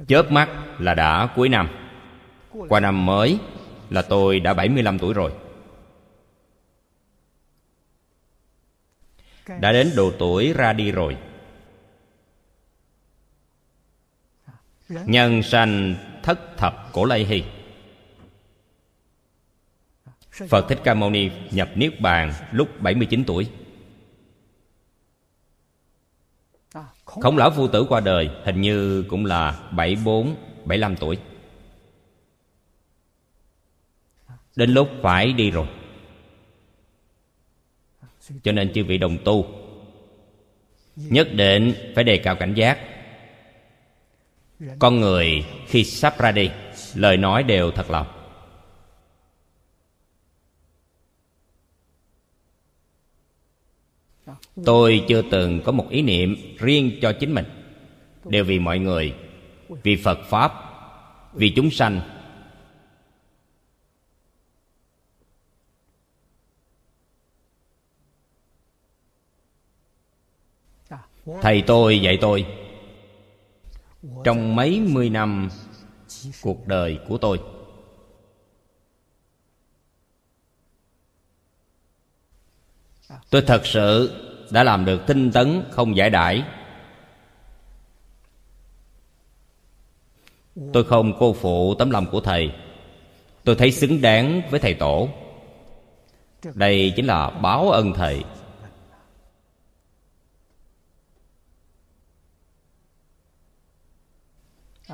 [0.07, 1.69] Chớp mắt là đã cuối năm.
[2.69, 3.39] Qua năm mới
[3.89, 5.31] là tôi đã 75 tuổi rồi.
[9.59, 11.17] Đã đến độ tuổi ra đi rồi.
[14.89, 15.01] Dạ.
[15.05, 17.43] Nhân sanh thất thập cổ lây hy.
[20.33, 20.45] Dạ.
[20.49, 23.49] Phật Thích Ca Mâu Ni nhập Niết Bàn lúc 79 tuổi.
[26.73, 31.17] À, Khổng lão phu tử qua đời hình như cũng là 74, 75 tuổi.
[34.55, 35.67] Đến lúc phải đi rồi.
[38.43, 39.65] Cho nên chư vị đồng tu,
[40.95, 42.79] Nhất định phải đề cao cảnh giác.
[44.79, 46.49] Con người khi sắp ra đi,
[46.95, 48.07] Lời nói đều thật lòng.
[54.65, 57.45] Tôi chưa từng có một ý niệm riêng cho chính mình.
[58.25, 59.13] Đều vì mọi người,
[59.69, 60.53] Vì Phật Pháp,
[61.33, 62.01] Vì chúng sanh
[71.41, 72.45] thầy tôi dạy tôi.
[74.23, 75.49] Trong mấy mươi năm
[76.41, 77.39] cuộc đời của tôi
[83.29, 84.11] tôi thật sự
[84.51, 86.43] đã làm được tinh tấn không giải đãi.
[90.73, 92.51] Tôi không cô phụ tấm lòng của thầy.
[93.43, 95.09] Tôi thấy xứng đáng với thầy tổ.
[96.53, 98.23] Đây chính là báo ân thầy.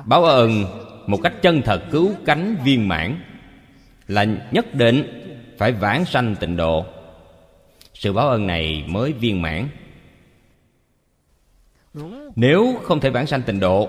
[0.04, 0.64] Báo ơn
[1.06, 3.20] một cách chân thật cứu cánh viên mãn
[4.08, 5.18] Là nhất định
[5.58, 6.86] phải vãng sanh tịnh độ.
[7.94, 9.68] Sự báo ơn này mới viên mãn.
[12.36, 13.88] Nếu không thể vãng sanh tịnh độ,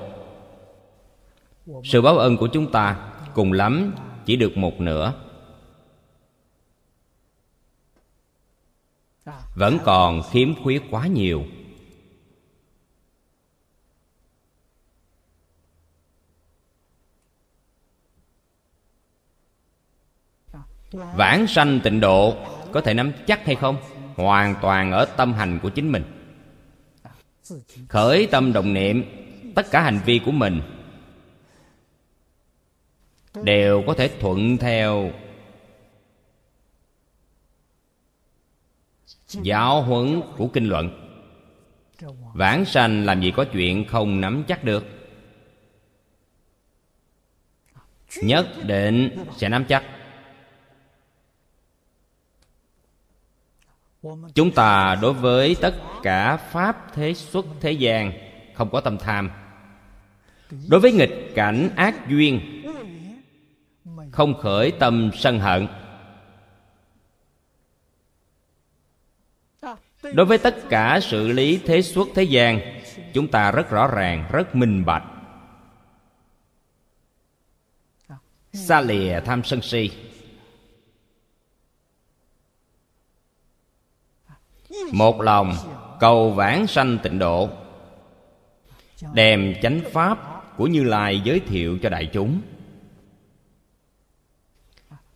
[1.84, 3.96] Sự báo ơn của chúng ta cùng lắm
[4.26, 5.14] chỉ được một nửa.
[9.56, 11.44] Vẫn còn khiếm khuyết quá nhiều.
[20.94, 22.36] vãng sanh tịnh độ,
[22.72, 23.78] có thể nắm chắc hay không?
[24.16, 26.04] Hoàn toàn ở tâm hành của chính mình.
[27.90, 29.04] Khởi tâm đồng niệm,
[29.56, 30.62] tất cả hành vi của mình
[33.44, 35.12] đều có thể thuận theo.
[39.28, 41.00] Giáo huấn của kinh luận.
[42.34, 44.86] Vãng sanh làm gì có chuyện không nắm chắc được?
[48.22, 49.84] Nhất định sẽ nắm chắc.
[54.36, 58.12] chúng ta đối với tất cả pháp thế xuất thế gian,
[58.54, 59.32] không có tâm tham.
[60.68, 62.64] Đối với nghịch cảnh ác duyên,
[64.12, 65.68] không khởi tâm sân hận.
[70.14, 72.60] Đối với tất cả sự lý thế xuất thế gian,
[73.14, 75.04] chúng ta rất rõ ràng, rất minh bạch.
[78.54, 79.92] Xa lìa tham sân si.
[84.92, 85.56] một lòng
[86.00, 87.50] cầu vãng sanh tịnh độ,
[89.14, 90.18] đem chánh pháp
[90.58, 92.42] của như lai giới thiệu cho đại chúng.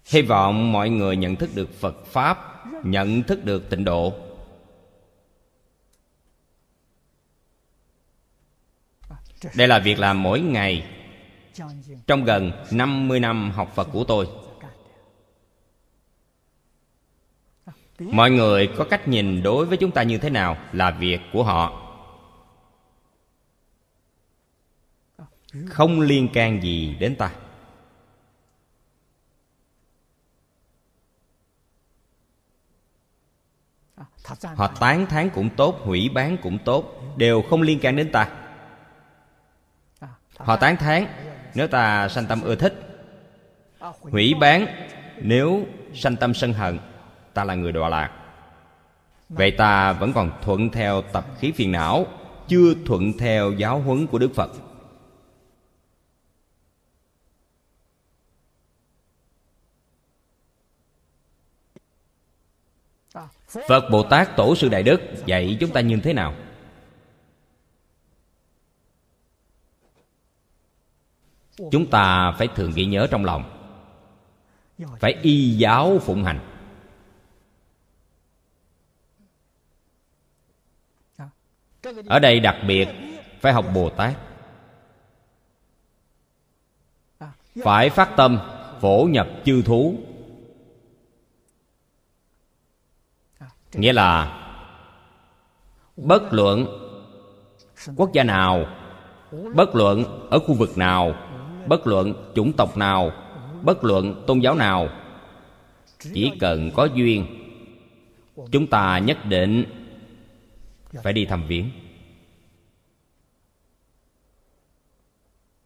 [0.06, 4.14] Hy vọng mọi người nhận thức được phật pháp, nhận thức được tịnh độ.
[9.56, 10.86] Đây là việc làm mỗi ngày
[12.08, 14.28] trong gần 50 năm học Phật của tôi.
[18.00, 21.44] mọi người có cách nhìn đối với chúng ta như thế nào là việc của
[21.44, 21.84] họ?
[25.70, 27.32] Không liên can gì đến ta.
[34.56, 38.30] Họ tán thán cũng tốt, hủy bán cũng tốt, đều không liên can đến ta.
[40.38, 41.06] Họ tán thán,
[41.56, 42.74] nếu ta sanh tâm ưa thích,
[44.02, 44.68] hủy bán,
[45.18, 46.80] nếu sanh tâm sân hận
[47.38, 48.12] ta là người đọa lạc.
[49.30, 52.06] Vậy ta vẫn còn thuận theo tập khí phiền não,
[52.48, 54.52] chưa thuận theo giáo huấn của đức phật.
[63.68, 66.34] Phật bồ tát tổ sư đại đức, dạy chúng ta như thế nào?
[71.72, 73.44] Chúng ta phải thường ghi nhớ trong lòng.
[75.00, 76.47] Phải y giáo phụng hành.
[82.08, 82.88] ở đây đặc biệt
[83.42, 84.14] phải học bồ tát.
[87.64, 88.40] Phải phát tâm,
[88.82, 89.96] phổ nhập chư thú.
[93.74, 94.44] Nghĩa là
[95.98, 96.68] bất luận
[97.96, 98.66] quốc gia nào,
[99.56, 101.16] bất luận ở khu vực nào,
[101.68, 103.12] bất luận chủng tộc nào,
[103.62, 104.90] bất luận tôn giáo nào,
[106.00, 107.26] chỉ cần có duyên,
[108.52, 109.66] chúng ta nhất định
[110.92, 111.02] Dạ.
[111.04, 111.72] phải đi thăm viếng.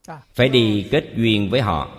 [0.08, 0.22] À.
[0.34, 1.92] Phải đi kết duyên với họ.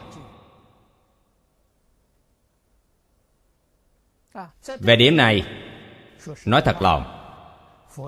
[4.33, 4.49] À.
[4.81, 5.43] Về điểm này
[6.47, 7.19] nói thật lòng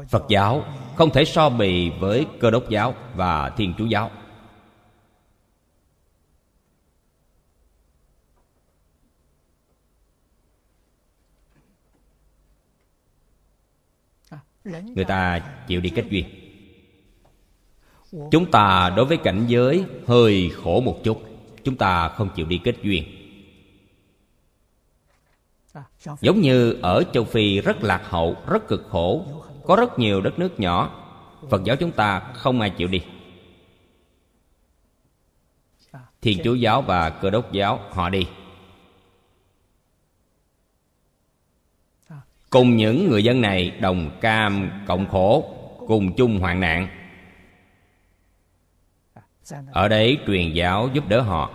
[0.09, 0.65] phật giáo
[0.97, 4.11] không thể so bì với cơ đốc giáo và thiên chúa giáo.
[14.65, 16.25] người ta chịu đi kết duyên
[18.31, 21.23] chúng ta đối với cảnh giới hơi khổ một chút,
[21.65, 23.05] chúng ta không chịu đi kết duyên
[26.21, 29.27] giống như ở châu phi rất lạc hậu, rất cực khổ,
[29.65, 31.01] có rất nhiều đất nước nhỏ.
[31.51, 33.03] Phật giáo chúng ta không ai chịu đi.
[36.23, 38.27] Thiền chúa giáo và cơ đốc giáo, họ đi.
[42.55, 45.55] cùng những người dân này đồng cam cộng khổ,
[45.87, 46.89] cùng chung hoạn nạn.
[49.73, 51.51] Ở đấy truyền giáo giúp đỡ họ.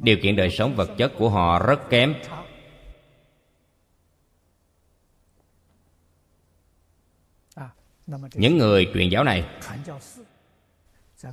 [0.00, 2.14] Điều kiện đời sống vật chất của họ rất kém.
[8.34, 9.44] Những người truyền giáo này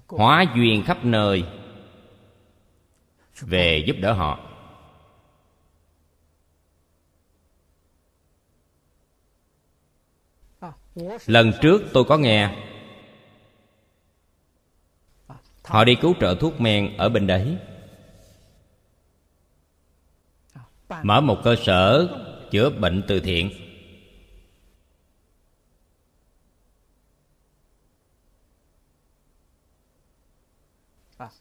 [0.08, 1.44] hóa duyên khắp nơi
[3.42, 4.55] về giúp đỡ họ.
[11.26, 12.56] lần trước tôi có nghe.
[15.64, 17.58] Họ đi cứu trợ thuốc men ở bên đấy.
[21.04, 22.08] Mở một cơ sở
[22.52, 23.50] chữa bệnh từ thiện.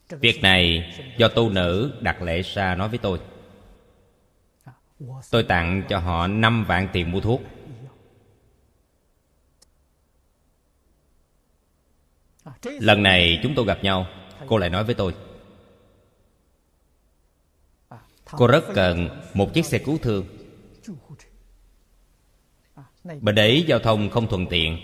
[0.09, 3.21] Việc này do tu nữ đặt lễ sa nói với tôi.
[5.31, 7.43] Tôi tặng cho họ năm vạn tiền mua thuốc.
[12.63, 14.07] lần này chúng tôi gặp nhau,
[14.47, 15.15] cô lại nói với tôi.
[18.31, 20.27] Cô rất cần một chiếc xe cứu thương.
[23.21, 24.79] Bệnh ấy giao thông không thuận tiện.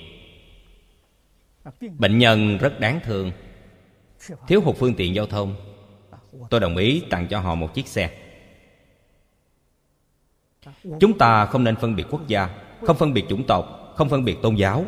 [1.99, 3.33] Bệnh nhân rất đáng thương.
[4.49, 5.55] Thiếu hụt phương tiện giao thông.
[6.51, 8.11] Tôi đồng ý tặng cho họ một chiếc xe.
[11.01, 12.49] Chúng ta không nên phân biệt quốc gia,
[12.83, 14.85] không phân biệt chủng tộc, không phân biệt tôn giáo.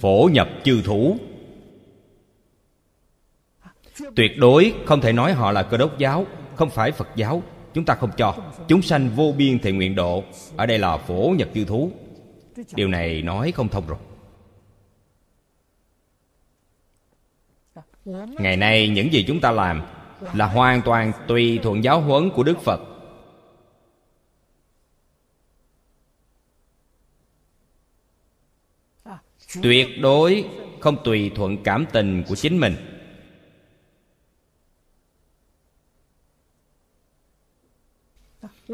[0.00, 1.16] phổ nhập chư thủ.
[4.16, 6.26] Tuyệt đối không thể nói họ là cơ đốc giáo,
[6.56, 7.42] không phải phật giáo.
[7.74, 8.36] Chúng ta không cho.
[8.68, 10.24] Chúng sanh vô biên thể nguyện độ.
[10.56, 11.90] Ở đây là phổ nhập chư thú.
[12.74, 13.98] Điều này nói không thông rồi.
[18.38, 19.82] Ngày nay, những gì chúng ta làm
[20.34, 22.80] là hoàn toàn tùy thuận giáo huấn của đức phật.
[29.62, 30.44] Tuyệt đối
[30.80, 32.76] không tùy thuận cảm tình của chính mình.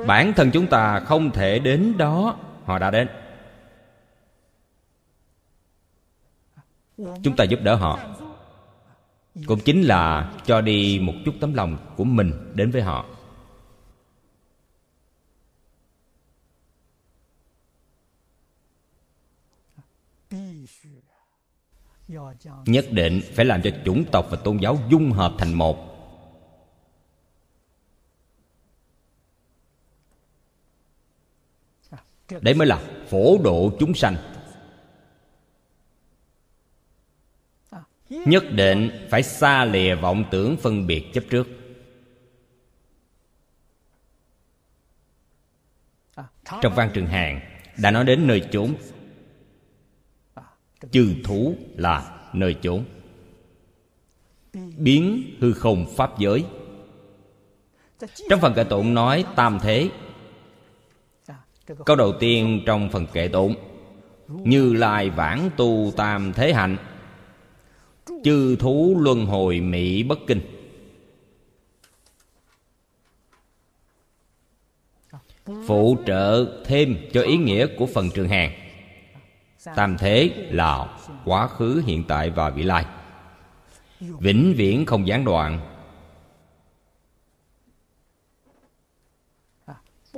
[0.06, 3.08] Bản thân chúng ta không thể đến đó, họ đã đến.
[6.96, 7.98] Chúng ta giúp đỡ họ.
[9.46, 13.06] Cũng chính là cho đi một chút tấm lòng của mình đến với họ.
[22.66, 25.94] nhất định phải làm cho chủng tộc và tôn giáo dung hợp thành một.
[32.40, 34.16] Đấy mới là phổ độ chúng sanh.
[38.08, 41.48] Nhất định phải xa lìa vọng tưởng phân biệt chấp trước.
[46.62, 47.40] Trong văn trường hàng
[47.78, 48.74] đã nói đến nơi chốn
[50.90, 52.84] chư thú là nơi chốn.
[54.76, 56.44] Biến hư không pháp giới.
[58.30, 59.90] Trong phần kệ tụng nói tam thế.
[61.84, 63.54] Câu đầu tiên trong phần kệ tụng.
[64.28, 66.76] Như lai vãng tu tam thế hạnh.
[68.24, 70.40] Chư thú luân hồi mỹ bất kinh.
[75.66, 78.63] Phụ trợ thêm cho ý nghĩa của phần trường hàng
[79.76, 82.86] tam thế là quá khứ, hiện tại và vị lai.
[84.00, 85.60] Vĩnh viễn không gián đoạn.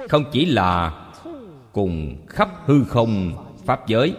[0.09, 1.03] Không chỉ là
[1.73, 4.15] cùng khắp hư không, pháp giới,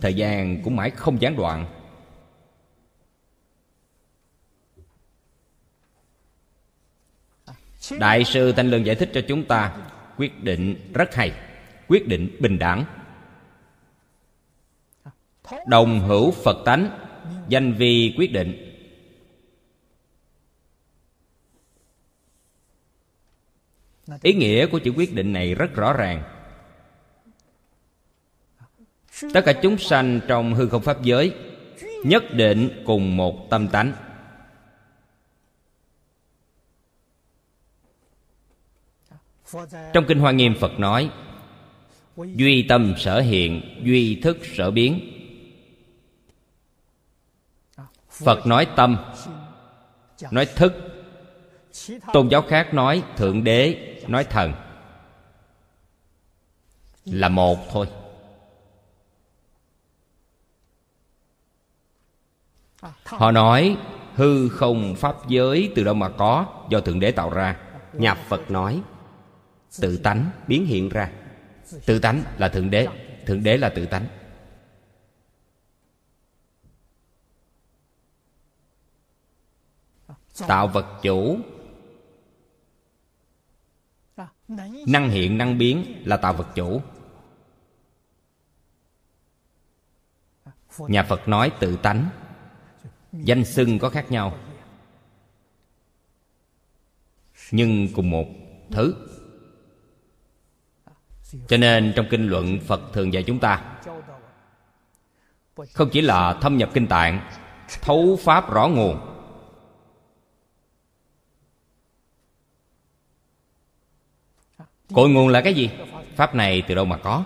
[0.00, 1.66] thời gian cũng mãi không gián đoạn.
[7.98, 9.76] Đại sư thanh lương giải thích cho chúng ta,
[10.16, 11.32] quyết định rất hay,
[11.88, 12.84] quyết định bình đẳng
[15.66, 16.90] đồng hữu phật tánh,
[17.48, 18.68] danh vi quyết định.
[24.22, 26.22] Ý nghĩa của chữ quyết định này rất rõ ràng.
[29.34, 31.34] Tất cả chúng sanh trong hư không pháp giới
[32.04, 33.92] nhất định cùng một tâm tánh.
[39.92, 41.10] Trong kinh hoa nghiêm phật nói,
[42.16, 45.00] duy tâm sở hiện, duy thức sở biến
[48.12, 48.96] phật nói tâm,
[50.30, 50.72] nói thức.
[52.12, 54.52] Tôn giáo khác nói thượng đế, nói thần.
[57.04, 57.88] Là một thôi.
[63.04, 63.76] Họ nói
[64.14, 67.56] hư không pháp giới từ đâu mà có, do thượng đế tạo ra.
[67.92, 68.82] Nhà phật nói
[69.80, 71.10] tự tánh biến hiện ra.
[71.86, 72.88] Tự tánh là thượng đế
[73.26, 74.06] thượng đế là tự tánh.
[80.38, 81.38] Tạo vật chủ.
[84.86, 86.80] Năng hiện, năng biến là tạo vật chủ.
[90.78, 92.08] Nhà phật nói tự tánh.
[93.12, 94.38] Danh xưng có khác nhau.
[97.50, 98.26] Nhưng cùng một
[98.70, 99.08] thứ.
[101.48, 103.80] Cho nên trong kinh luận, phật thường dạy chúng ta,
[105.72, 107.30] không chỉ là thâm nhập kinh tạng,
[107.82, 109.11] thấu pháp rõ nguồn.
[114.94, 115.70] Cội nguồn là cái gì?
[116.16, 117.24] Pháp này từ đâu mà có?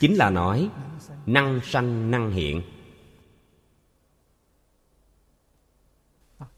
[0.00, 0.68] Chính là nói
[1.26, 2.62] năng sanh năng hiện.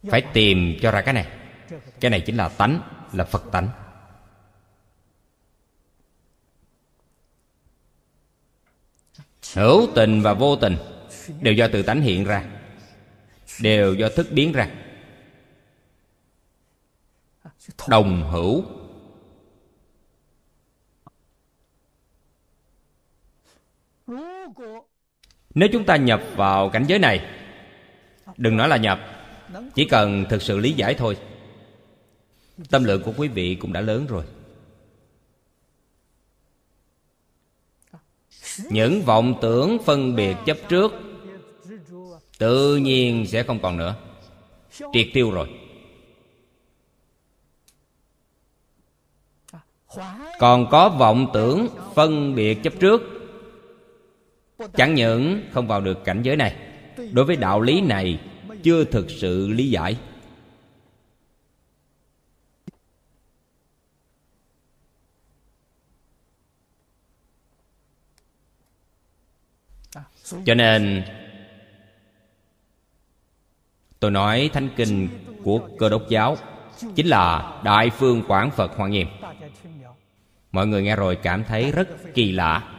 [0.02, 1.26] Phải tìm cho ra cái này.
[2.00, 2.80] Cái này chính là tánh
[3.12, 3.68] là phật tánh.
[9.54, 10.76] Hữu tình và vô tình
[11.40, 12.44] đều do tự tánh hiện ra
[13.60, 14.68] đều do thức biến ra
[17.88, 18.64] đồng hữu.
[25.54, 27.26] Nếu chúng ta nhập vào cảnh giới này,
[28.36, 29.00] đừng nói là nhập,
[29.74, 31.16] chỉ cần thực sự lý giải thôi,
[32.70, 34.24] tâm lượng của quý vị cũng đã lớn rồi.
[38.70, 40.92] Những vọng tưởng phân biệt chấp trước
[42.38, 43.96] tự nhiên sẽ không còn nữa,
[44.92, 45.63] triệt tiêu rồi.
[50.38, 53.02] Còn có vọng tưởng phân biệt chấp trước.
[54.74, 56.56] Chẳng những không vào được cảnh giới này,
[57.12, 58.20] đối với đạo lý này
[58.62, 59.96] chưa thực sự lý giải.
[70.44, 71.02] Cho nên,
[74.00, 75.08] tôi nói thánh kinh
[75.44, 76.36] của cơ đốc giáo
[76.94, 79.06] chính là đại phương quảng phật hoa nghiêm
[80.54, 82.70] mọi người nghe rồi cảm thấy rất kỳ lạ.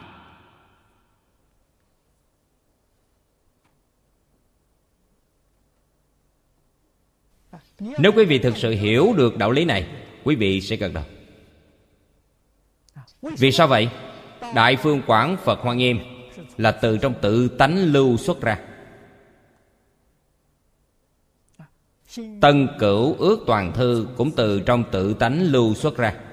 [7.78, 9.86] Nếu quý vị thực sự hiểu được đạo lý này,
[10.24, 11.04] quý vị sẽ gật đầu.
[13.22, 13.88] Vì sao vậy?
[14.54, 15.98] Đại phương quảng phật hoa nghiêm
[16.56, 18.58] là từ trong tự tánh lưu xuất ra.
[22.40, 26.25] Tân cửu ước toàn thư cũng từ trong tự tánh lưu xuất ra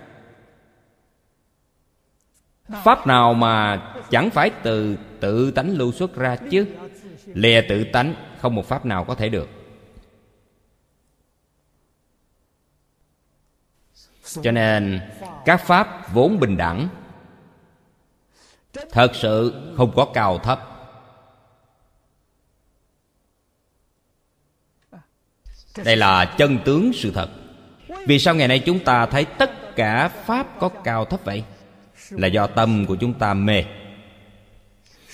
[2.70, 6.68] pháp nào mà chẳng phải từ tự tánh lưu xuất ra chứ?
[7.26, 9.50] Lìa tự tánh, không một pháp nào có thể được.
[14.42, 15.02] Cho nên,
[15.46, 16.88] các pháp vốn bình đẳng,
[18.92, 20.70] thật sự không có cao thấp.
[25.86, 27.30] Đây là chân tướng sự thật.
[28.08, 31.44] Vì sao ngày nay chúng ta thấy tất cả pháp có cao thấp vậy?
[32.10, 33.64] Là do tâm của chúng ta mê.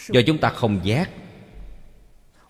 [0.07, 1.09] Do chúng ta không giác.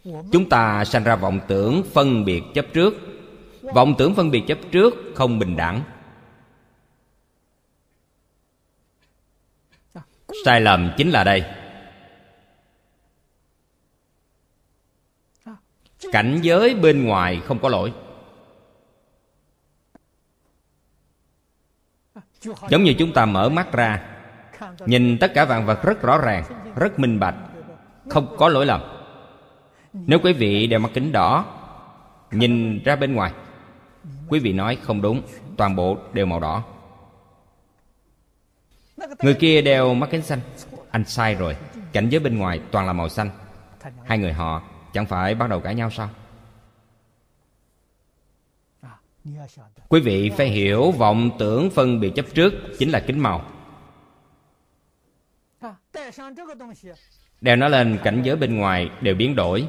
[0.03, 2.93] Chúng ta sanh ra vọng tưởng phân biệt chấp trước.
[3.61, 5.81] Vọng tưởng phân biệt chấp trước không bình đẳng.
[10.45, 11.43] Sai lầm chính là đây.
[16.11, 17.93] Cảnh giới bên ngoài không có lỗi.
[22.69, 24.18] Giống như chúng ta mở mắt ra
[24.86, 26.43] nhìn tất cả vạn vật rất rõ ràng,
[26.76, 27.36] rất minh bạch,
[28.10, 28.82] không có lỗi lầm.
[29.93, 31.45] Nếu quý vị đeo mắt kính đỏ,
[32.32, 33.32] nhìn ra bên ngoài,
[34.28, 35.22] quý vị nói không đúng,
[35.57, 36.64] toàn bộ đều màu đỏ.
[39.24, 40.39] Người kia đeo mắt kính xanh.
[40.91, 41.55] Anh sai rồi,
[41.91, 43.30] cảnh giới bên ngoài toàn là màu xanh.
[44.05, 44.62] Hai người họ
[44.93, 46.10] chẳng phải bắt đầu cãi nhau sao?
[49.89, 53.41] Quý vị phải hiểu vọng tưởng phân biệt chấp trước chính là kính màu
[57.41, 59.67] đeo nó lên cảnh giới bên ngoài đều biến đổi.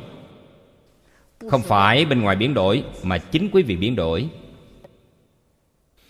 [1.50, 4.30] Không phải bên ngoài biến đổi mà chính quý vị biến đổi.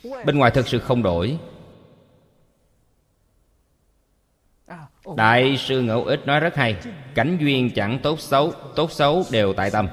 [0.02, 1.38] Bên ngoài thực sự không đổi.
[5.16, 6.76] Đại sư ngẫu ích nói rất hay
[7.14, 9.88] cảnh duyên chẳng tốt xấu tốt xấu đều tại tâm.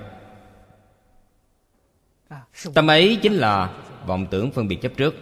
[2.73, 3.73] Tâm ấy chính là
[4.05, 5.15] vọng tưởng phân biệt chấp trước.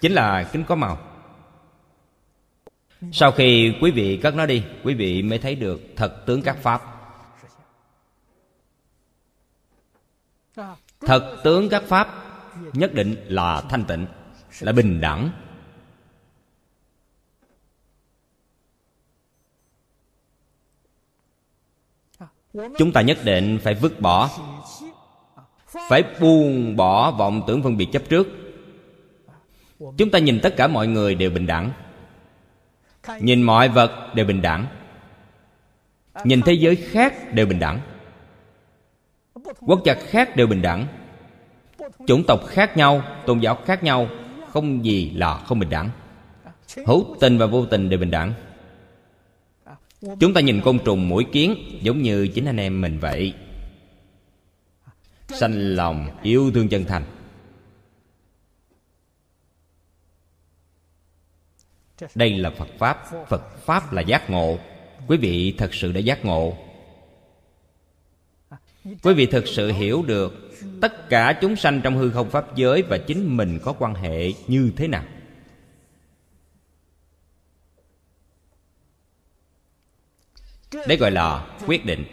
[0.00, 1.11] Chính là kính có màu
[3.12, 6.56] sau khi quý vị cất nó đi, quý vị mới thấy được thật tướng các
[6.62, 6.82] pháp.
[11.00, 12.08] Thật tướng các pháp
[12.72, 14.06] nhất định là thanh tịnh,
[14.60, 15.30] là bình đẳng.
[22.78, 24.30] Chúng ta nhất định phải vứt bỏ,
[25.88, 28.26] phải buông bỏ vọng tưởng phân biệt chấp trước.
[29.78, 31.72] Chúng ta nhìn tất cả mọi người đều bình đẳng
[33.20, 34.66] nhìn mọi vật đều bình đẳng.
[36.24, 37.80] Nhìn thế giới khác đều bình đẳng.
[39.60, 40.86] Quốc gia khác đều bình đẳng.
[42.06, 44.08] Chủng tộc khác nhau, tôn giáo khác nhau,
[44.48, 45.90] không gì là không bình đẳng.
[46.86, 48.32] Hữu tình và vô tình đều bình đẳng.
[50.20, 53.34] Chúng ta nhìn côn trùng mũi kiến giống như chính anh em mình vậy.
[55.28, 57.04] Sanh lòng yêu thương chân thành.
[62.14, 63.06] Đây là phật pháp.
[63.28, 64.58] Phật pháp là giác ngộ.
[65.06, 66.56] Quý vị thật sự đã giác ngộ.
[69.02, 72.82] Quý vị thật sự hiểu được tất cả chúng sanh trong hư không pháp giới
[72.82, 75.04] và chính mình có quan hệ như thế nào.
[80.72, 82.04] Đấy gọi là quyết định.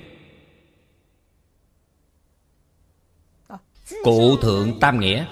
[4.04, 5.26] Cụ thượng tam nghĩa.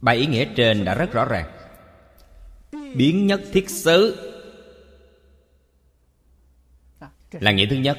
[0.00, 1.63] Ba ý nghĩa trên đã rất rõ ràng
[2.94, 4.30] biến nhất thiết xứ.
[7.32, 7.98] Là nghĩa thứ nhất.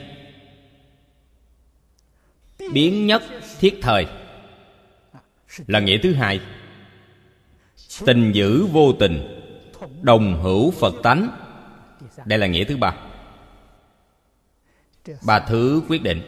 [2.73, 3.23] Biến nhất
[3.59, 4.05] thiết thời.
[5.67, 6.39] Là nghĩa thứ hai.
[8.05, 9.41] Tình dữ vô tình.
[10.01, 11.29] Đồng hữu phật tánh.
[12.25, 12.97] Đây là nghĩa thứ ba.
[15.25, 16.21] Ba thứ quyết định.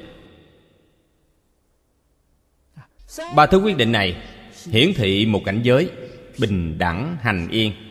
[3.35, 4.23] Ba thứ quyết định này
[4.71, 5.89] hiển thị một cảnh giới
[6.39, 7.86] bình đẳng hành yên.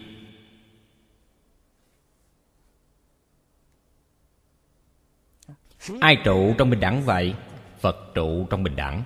[6.01, 7.35] Ai trụ trong bình đẳng vậy?
[7.81, 9.03] Phật trụ trong bình đẳng.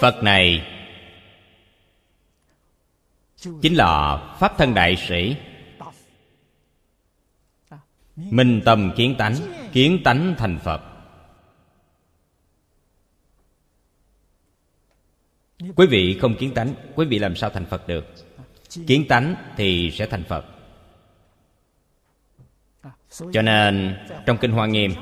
[0.00, 0.66] Phật này
[3.62, 5.36] chính là pháp thân đại sĩ.
[8.16, 9.34] Minh tâm kiến tánh
[9.72, 10.82] kiến tánh thành phật.
[15.76, 18.27] Quý vị không kiến tánh, quý vị làm sao thành phật được?
[18.86, 20.44] Kiến tánh thì sẽ thành phật.
[23.32, 24.94] Cho nên, trong kinh hoa nghiêm,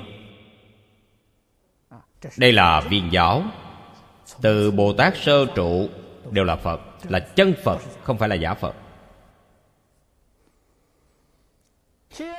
[2.36, 3.42] đây là viên giáo.
[4.40, 5.88] Từ bồ tát sơ trụ
[6.30, 8.74] đều là phật, là chân phật, không phải là giả phật.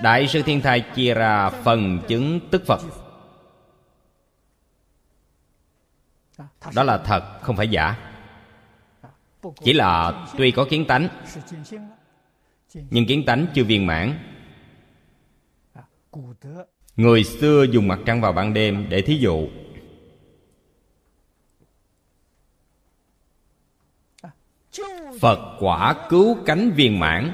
[0.03, 2.81] Đại sư thiên thai chia ra phần chứng tức phật.
[6.73, 8.06] Đó là thật, không phải giả
[9.63, 11.07] chỉ là tuy có kiến tánh,
[12.73, 14.19] nhưng kiến tánh chưa viên mãn.
[16.95, 19.47] Người xưa dùng mặt trăng vào ban đêm để thí dụ.
[25.19, 27.31] Phật quả cứu cánh viên mãn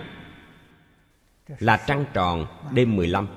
[1.60, 3.28] là trăng tròn đêm 15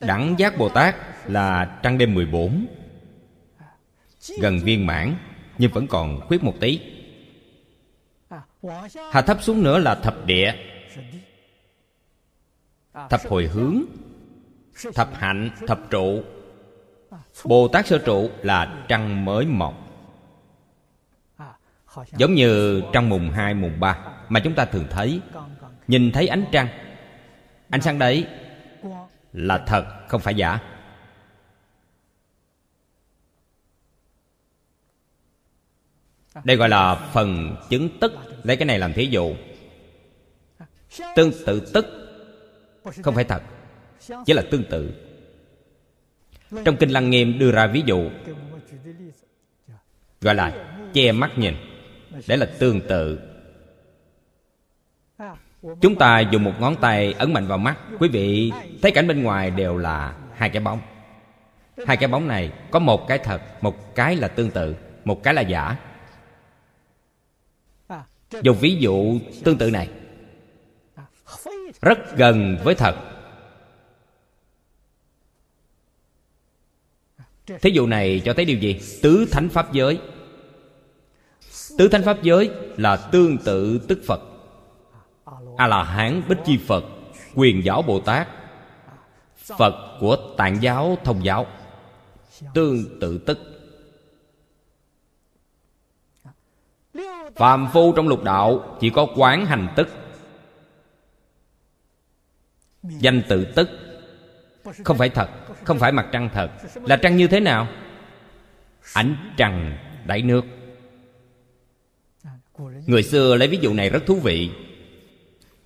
[0.00, 0.96] Đẳng giác Bồ Tát
[1.26, 2.66] là trăng đêm 14
[4.40, 5.16] Gần viên mãn.
[5.60, 6.80] Nhưng vẫn còn khuyết một tí.
[9.10, 10.54] Hạ thấp xuống nữa là thập địa.
[13.10, 13.82] Thập hồi hướng
[14.94, 16.22] Thập hạnh, thập trụ.
[17.44, 19.74] Bồ Tát sơ trụ là trăng mới mọc.
[22.16, 23.98] Giống như trăng mùng hai mùng ba
[24.28, 25.20] Mà chúng ta thường thấy
[25.88, 26.68] Nhìn thấy ánh trăng.
[27.70, 28.26] Ánh sáng đấy
[29.32, 30.58] Là thật, không phải giả.
[36.44, 38.12] Đây gọi là phần chứng tức.
[38.42, 39.34] Lấy cái này làm thí dụ.
[41.16, 41.86] Tương tự tức.
[43.02, 43.42] Không phải thật.
[44.26, 44.92] Chỉ là tương tự.
[46.64, 48.10] Trong Kinh Lăng Nghiêm đưa ra ví dụ,
[50.20, 50.52] Gọi là
[50.92, 51.54] che mắt nhìn.
[52.26, 53.20] Đấy là tương tự.
[55.80, 57.76] Chúng ta dùng một ngón tay ấn mạnh vào mắt.
[57.98, 60.80] Quý vị thấy cảnh bên ngoài đều là hai cái bóng.
[61.86, 65.34] Hai cái bóng này có một cái thật, Một cái là tương tự, Một cái
[65.34, 65.76] là giả.
[68.42, 69.88] Dùng ví dụ tương tự này.
[71.80, 72.94] Rất gần với thật.
[77.46, 78.80] Thí dụ này cho thấy điều gì?
[79.02, 80.00] Tứ thánh pháp giới.
[81.78, 84.20] Tứ thánh pháp giới là tương tự tức Phật.
[85.56, 86.84] A la hán bích chi phật,
[87.34, 88.28] quyền giáo bồ tát
[89.58, 91.46] phật của tạng giáo, thông giáo.
[92.54, 93.38] Tương tự tức.
[97.36, 99.88] Phàm phu trong lục đạo chỉ có quán hành tức.
[102.82, 103.68] Danh tự tức
[104.84, 105.28] không phải thật,
[105.64, 106.50] không phải mặt trăng thật.
[106.74, 107.68] Là trăng như thế nào?
[108.92, 109.76] Ánh trăng
[110.06, 110.44] đáy nước.
[112.86, 114.50] Người xưa lấy ví dụ này rất thú vị.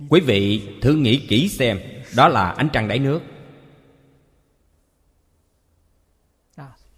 [0.09, 1.81] Quý vị thử nghĩ kỹ xem,
[2.17, 3.23] đó là ánh trăng đáy nước.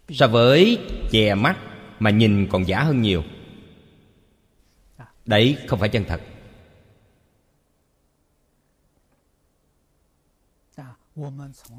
[0.09, 0.79] So với
[1.11, 1.57] chè mắt
[1.99, 3.23] mà nhìn còn giả hơn nhiều
[5.27, 6.21] đấy, không phải chân thật.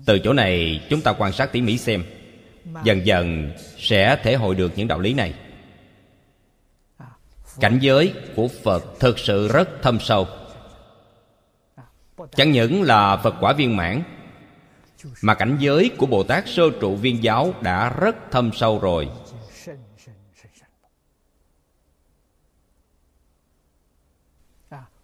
[0.07, 2.05] Từ chỗ này, chúng ta quan sát tỉ mỉ xem.
[2.85, 5.35] Dần dần sẽ thể hội được những đạo lý này.
[7.61, 10.27] Cảnh giới của phật thực sự rất thâm sâu.
[12.37, 14.03] Chẳng những là phật quả viên mãn,
[15.23, 19.09] mà cảnh giới của bồ tát sơ trụ viên giáo đã rất thâm sâu rồi.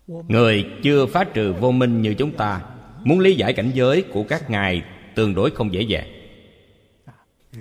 [0.06, 2.60] người chưa phá trừ vô minh như chúng ta,
[3.04, 4.82] muốn lý giải cảnh giới của các ngài
[5.14, 6.06] tương đối không dễ dàng.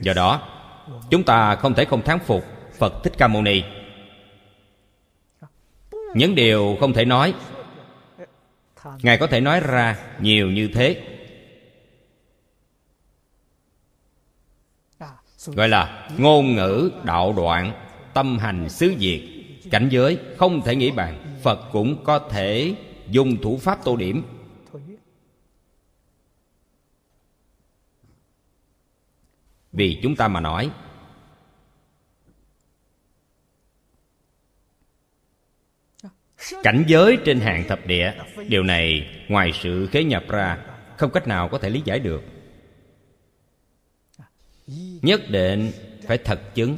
[0.02, 0.50] Do đó,
[1.10, 2.44] chúng ta không thể không thán phục
[2.78, 3.64] phật thích ca mâu ni.
[6.16, 7.34] Những điều không thể nói,
[9.02, 11.02] ngài có thể nói ra nhiều như thế.
[15.46, 17.74] Gọi là ngôn ngữ đạo đoạn
[18.14, 19.22] tâm hành xứ diệt
[19.74, 21.38] cảnh giới, không thể nghĩ bàn.
[21.41, 22.76] Phật cũng có thể
[23.09, 24.24] dùng thủ pháp tô điểm.
[29.71, 30.71] Vì chúng ta mà nói,
[36.63, 38.13] cảnh giới trên hàng thập địa,
[38.47, 40.57] điều này ngoài sự khế nhập ra,
[40.97, 42.24] không cách nào có thể lý giải được.
[45.01, 45.71] Nhất định
[46.07, 46.78] phải thật chứng.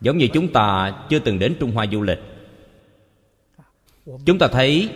[0.00, 2.18] giống như chúng ta chưa từng đến trung hoa du lịch.
[4.26, 4.90] Chúng ta thấy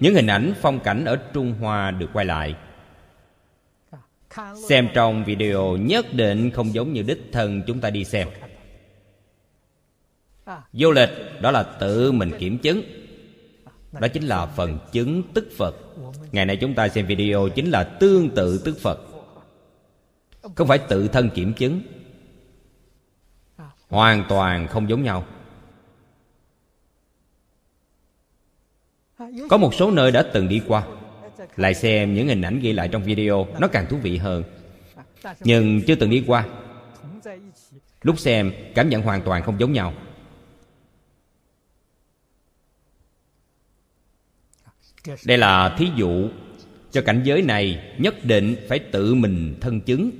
[0.00, 2.54] những hình ảnh phong cảnh ở trung hoa được quay lại.
[4.68, 8.28] Xem trong video nhất định không giống như đích thân chúng ta đi xem.
[10.72, 11.10] Du lịch,
[11.40, 12.82] đó là tự mình kiểm chứng.
[14.00, 15.76] Đó chính là phần chứng tức phật.
[16.32, 19.00] Ngày nay chúng ta xem video chính là tương tự tức phật.
[20.54, 21.80] Không phải tự thân kiểm chứng
[23.92, 25.26] hoàn toàn không giống nhau.
[29.48, 30.86] Có một số nơi đã từng đi qua.
[31.56, 34.44] Lại xem những hình ảnh ghi lại trong video, nó càng thú vị hơn.
[35.40, 36.46] Nhưng chưa từng đi qua.
[38.02, 39.94] Lúc xem, cảm nhận hoàn toàn không giống nhau.
[45.26, 46.28] Đây là thí dụ
[46.90, 50.10] cho cảnh giới này nhất định phải tự mình thân chứng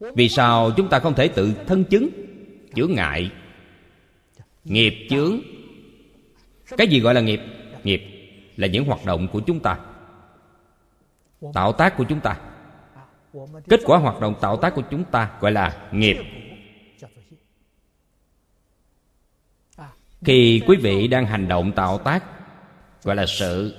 [0.00, 2.08] vì sao chúng ta không thể tự thân chứng
[2.74, 3.30] chướng ngại,
[4.64, 5.40] nghiệp chướng?
[6.76, 7.40] Cái gì gọi là nghiệp?
[7.84, 8.02] Nghiệp
[8.56, 9.78] là những hoạt động của chúng ta,
[11.54, 12.36] tạo tác của chúng ta.
[13.68, 16.16] Kết quả hoạt động tạo tác của chúng ta gọi là nghiệp.
[20.24, 22.24] Khi quý vị đang hành động tạo tác,
[23.02, 23.74] gọi là sự,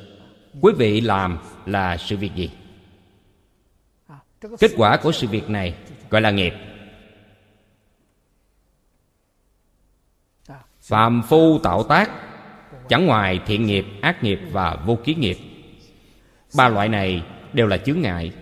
[0.62, 2.52] quý vị làm là sự việc gì?
[4.60, 5.76] Kết quả của sự việc này
[6.12, 6.54] gọi là nghiệp.
[10.82, 12.12] Phàm phu tạo tác,
[12.90, 15.38] chẳng ngoài thiện nghiệp, ác nghiệp và vô ký nghiệp.
[16.56, 18.34] Ba loại này đều là chướng ngại.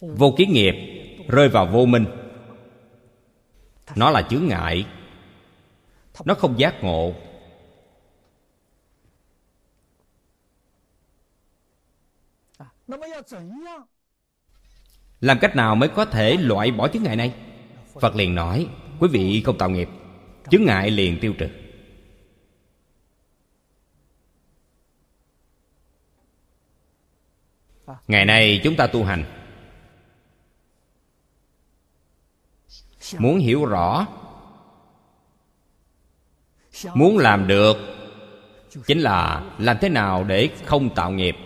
[0.00, 0.74] Vô ký nghiệp
[1.28, 2.06] rơi vào vô minh.
[3.96, 4.86] Nó là chướng ngại.
[6.24, 7.14] Nó không giác ngộ.
[15.20, 17.34] Làm cách nào mới có thể loại bỏ chướng ngại này?
[18.00, 18.66] Phật liền nói,
[19.00, 19.88] quý vị không tạo nghiệp,
[20.50, 21.46] chướng ngại liền tiêu trừ.
[28.08, 29.24] Ngày nay chúng ta tu hành.
[33.18, 34.06] Muốn hiểu rõ,
[36.94, 37.76] muốn làm được,
[38.86, 41.36] chính là làm thế nào để không tạo nghiệp.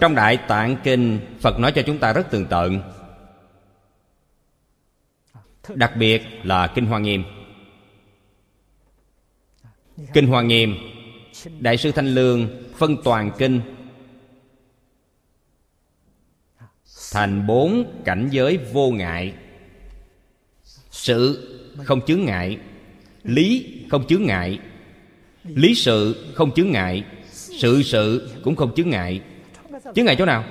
[0.00, 2.82] trong đại tạng kinh, phật nói cho chúng ta rất tường tận.
[5.74, 7.24] Đặc biệt là kinh hoa nghiêm.
[10.12, 10.76] Kinh hoa nghiêm,
[11.58, 13.60] đại sư thanh lương phân toàn kinh,
[17.12, 19.34] thành bốn cảnh giới vô ngại.
[20.90, 21.48] Sự
[21.84, 22.58] không chướng ngại,
[23.22, 24.58] lý không chướng ngại,
[25.44, 29.20] lý sự không chướng ngại, sự sự cũng không chướng ngại.
[29.94, 30.44] Chướng ngại chỗ nào?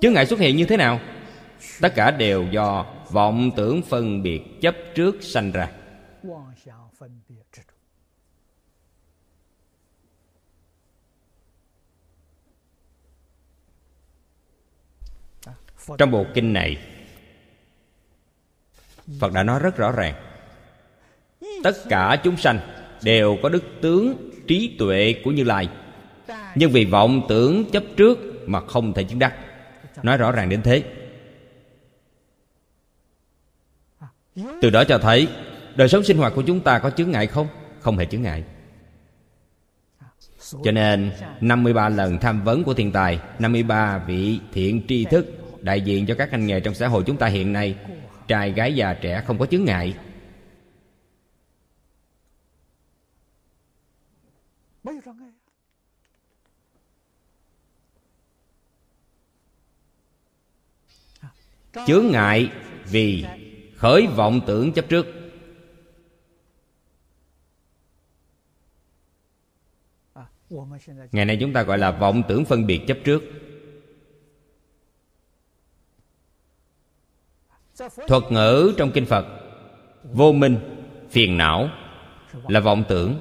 [0.00, 1.00] Chướng ngại xuất hiện như thế nào?
[1.80, 5.70] Tất cả đều do vọng tưởng phân biệt chấp trước sanh ra.
[15.98, 16.78] Trong bộ kinh này,
[19.20, 20.14] Phật đã nói rất rõ ràng.
[21.64, 22.60] Tất cả chúng sanh
[23.02, 25.68] đều có đức tướng trí tuệ của Như Lai
[26.54, 29.34] nhưng vì vọng tưởng chấp trước mà không thể chứng đắc.
[30.02, 30.82] Nói rõ ràng đến thế.
[34.62, 35.28] Từ đó cho thấy,
[35.76, 37.48] đời sống sinh hoạt của chúng ta có chướng ngại không?
[37.80, 38.44] Không hề chướng ngại.
[40.64, 45.80] Cho nên 53 lần tham vấn của thiên tài 53 vị thiện tri thức Đại
[45.80, 47.76] diện cho các ngành nghề trong xã hội chúng ta hiện nay,
[48.28, 49.94] Trai gái già trẻ không có chướng ngại.
[61.86, 62.50] chướng ngại
[62.84, 63.24] vì
[63.76, 65.06] khởi vọng tưởng chấp trước.
[71.12, 73.22] Ngày nay chúng ta gọi là vọng tưởng phân biệt chấp trước.
[77.78, 79.26] Thuật ngữ trong kinh phật,
[80.04, 80.58] vô minh,
[81.10, 81.68] phiền não,
[82.48, 83.18] là vọng tưởng.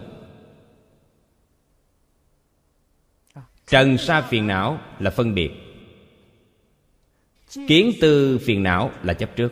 [3.67, 5.68] Trần sa phiền não là phân biệt
[7.67, 9.51] kiến tư phiền não là chấp trước.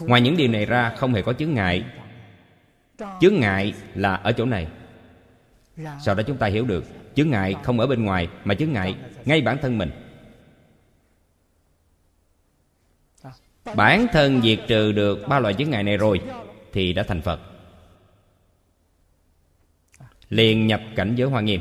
[0.00, 1.84] Ngoài những điều này ra, không hề có chướng ngại.
[3.20, 4.68] Chướng ngại là ở chỗ này.
[6.04, 6.84] Sau đó chúng ta hiểu được,
[7.14, 9.90] chướng ngại không ở bên ngoài, mà chướng ngại ngay bản thân mình.
[13.76, 16.20] Bản thân diệt trừ được ba loại chướng ngại này rồi,
[16.72, 17.53] thì đã thành phật
[20.28, 21.60] liền nhập cảnh giới hoa nghiêm.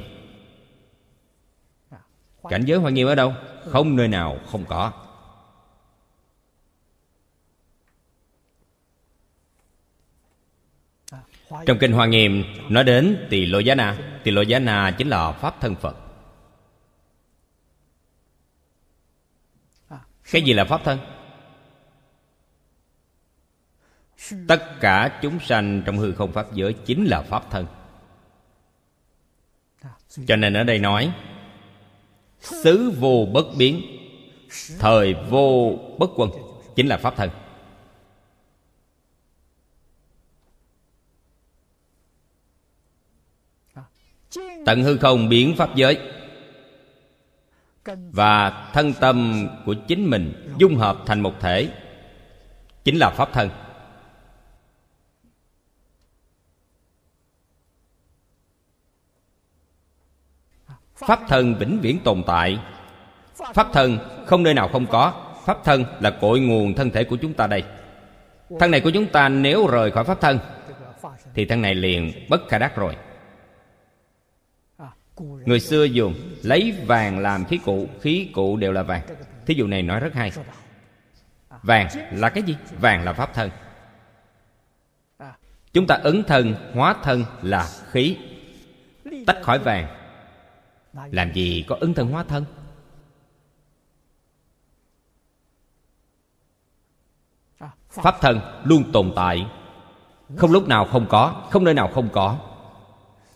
[2.49, 3.33] Cảnh giới hoa nghiêm ở đâu?
[3.65, 4.91] Không, nơi nào không có.
[11.65, 14.19] Trong kinh hoa nghiêm nói đến tỳ lô giá na.
[14.23, 15.97] Tỳ lô giá na chính là pháp thân phật.
[20.31, 20.99] Cái gì là pháp thân?
[24.47, 27.65] Tất cả chúng sanh trong hư không pháp giới chính là pháp thân
[30.27, 31.13] cho nên ở đây nói,
[32.39, 33.81] xứ vô bất biến,
[34.79, 36.29] thời vô bất quân,
[36.75, 37.29] chính là pháp thân
[44.65, 45.99] tận hư không biến pháp giới
[48.11, 51.69] và thân tâm của chính mình dung hợp thành một thể,
[52.83, 53.49] chính là pháp thân
[60.95, 62.59] pháp thân vĩnh viễn tồn tại.
[63.53, 65.13] Pháp thân không nơi nào không có.
[65.45, 67.63] Pháp thân là cội nguồn thân thể của chúng ta đây.
[68.59, 70.39] Thân này của chúng ta nếu rời khỏi pháp thân,
[71.33, 72.95] thì thân này liền bất khả đắc rồi.
[75.19, 76.13] Người xưa dùng
[76.43, 79.01] lấy vàng làm khí cụ khí cụ đều là vàng.
[79.45, 80.31] Thí dụ này nói rất hay.
[81.63, 82.55] Vàng là cái gì?
[82.79, 83.49] Vàng là pháp thân.
[85.73, 88.17] Chúng ta ứng thân, hóa thân là khí.
[89.27, 89.87] Tách khỏi vàng
[90.93, 92.45] làm gì có ứng thân hóa thân?
[97.89, 99.47] Pháp thân luôn tồn tại.
[100.37, 102.37] Không lúc nào không có, Không nơi nào không có.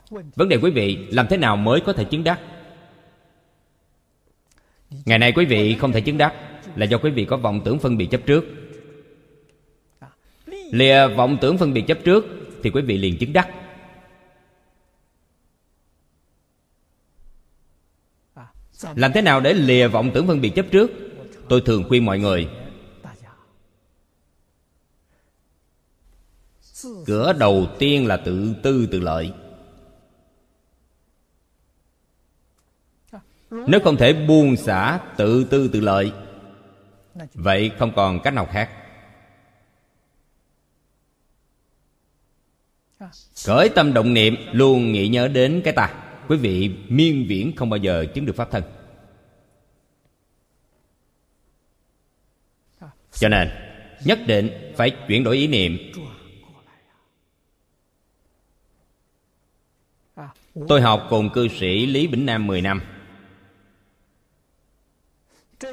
[0.10, 2.40] Vấn đề quý vị, làm thế nào mới có thể chứng đắc?
[5.06, 6.34] Ngày nay quý vị không thể chứng đắc
[6.76, 8.46] Là do quý vị có vọng tưởng phân biệt chấp trước.
[10.72, 12.26] Lìa vọng tưởng phân biệt chấp trước
[12.64, 13.50] Thì quý vị liền chứng đắc.
[18.96, 20.92] làm thế nào để lìa vọng tưởng phân biệt chấp trước?
[21.50, 22.50] Tôi thường khuyên mọi người.
[27.06, 29.34] Cửa đầu tiên là tự tư, tự lợi.
[33.50, 36.12] Nếu không thể buông xả tự tư, tự lợi,
[37.34, 38.70] vậy không còn cách nào khác.
[43.46, 47.70] Khởi tâm động niệm, luôn nghĩ nhớ đến cái ta quý vị miên viễn không
[47.70, 48.64] bao giờ chứng được pháp thân.
[53.12, 53.50] Cho nên,
[54.06, 55.78] nhất định phải chuyển đổi ý niệm.
[60.68, 62.82] Tôi học cùng cư sĩ lý bỉnh nam 10 năm.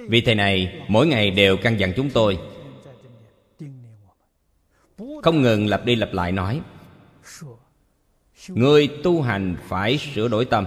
[0.08, 2.38] Vị thầy này, mỗi ngày đều căn dặn chúng tôi.
[5.22, 6.60] Không ngừng lặp đi lặp lại nói
[8.48, 10.66] người tu hành phải sửa đổi tâm.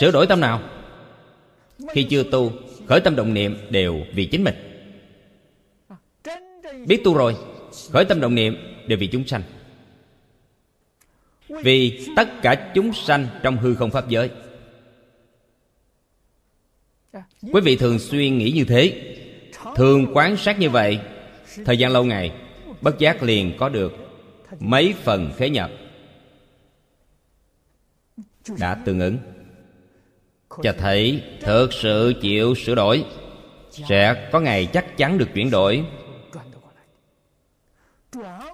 [0.00, 0.62] Sửa đổi tâm nào?
[1.92, 2.52] Khi chưa tu,
[2.88, 4.54] khởi tâm động niệm đều vì chính mình.
[6.86, 7.36] Biết tu rồi,
[7.90, 8.56] khởi tâm động niệm
[8.86, 9.42] đều vì chúng sanh.
[11.48, 14.30] Vì tất cả chúng sanh trong hư không pháp giới.
[17.52, 19.14] Quý vị thường xuyên nghĩ như thế,
[19.76, 21.00] thường quán sát như vậy.
[21.64, 22.32] Thời gian lâu ngày,
[22.80, 24.01] bất giác liền có được
[24.62, 25.70] mấy phần khế nhập
[28.58, 29.18] đã tương ứng.
[30.62, 33.04] Cho thấy thực sự chịu sửa đổi,
[33.70, 35.84] sẽ có ngày chắc chắn được chuyển đổi.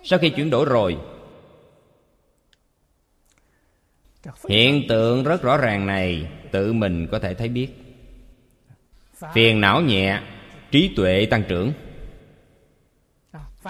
[0.04, 0.96] Sau khi chuyển đổi rồi,
[4.48, 7.68] hiện tượng rất rõ ràng này tự mình có thể thấy biết.
[9.34, 10.22] Phiền não nhẹ,
[10.70, 11.72] trí tuệ tăng trưởng.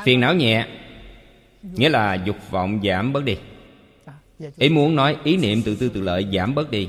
[0.04, 0.66] Phiền não nhẹ
[1.62, 3.36] nghĩa là dục vọng giảm bớt đi.
[4.56, 6.88] Ý muốn nói ý niệm tự tư tự lợi giảm bớt đi.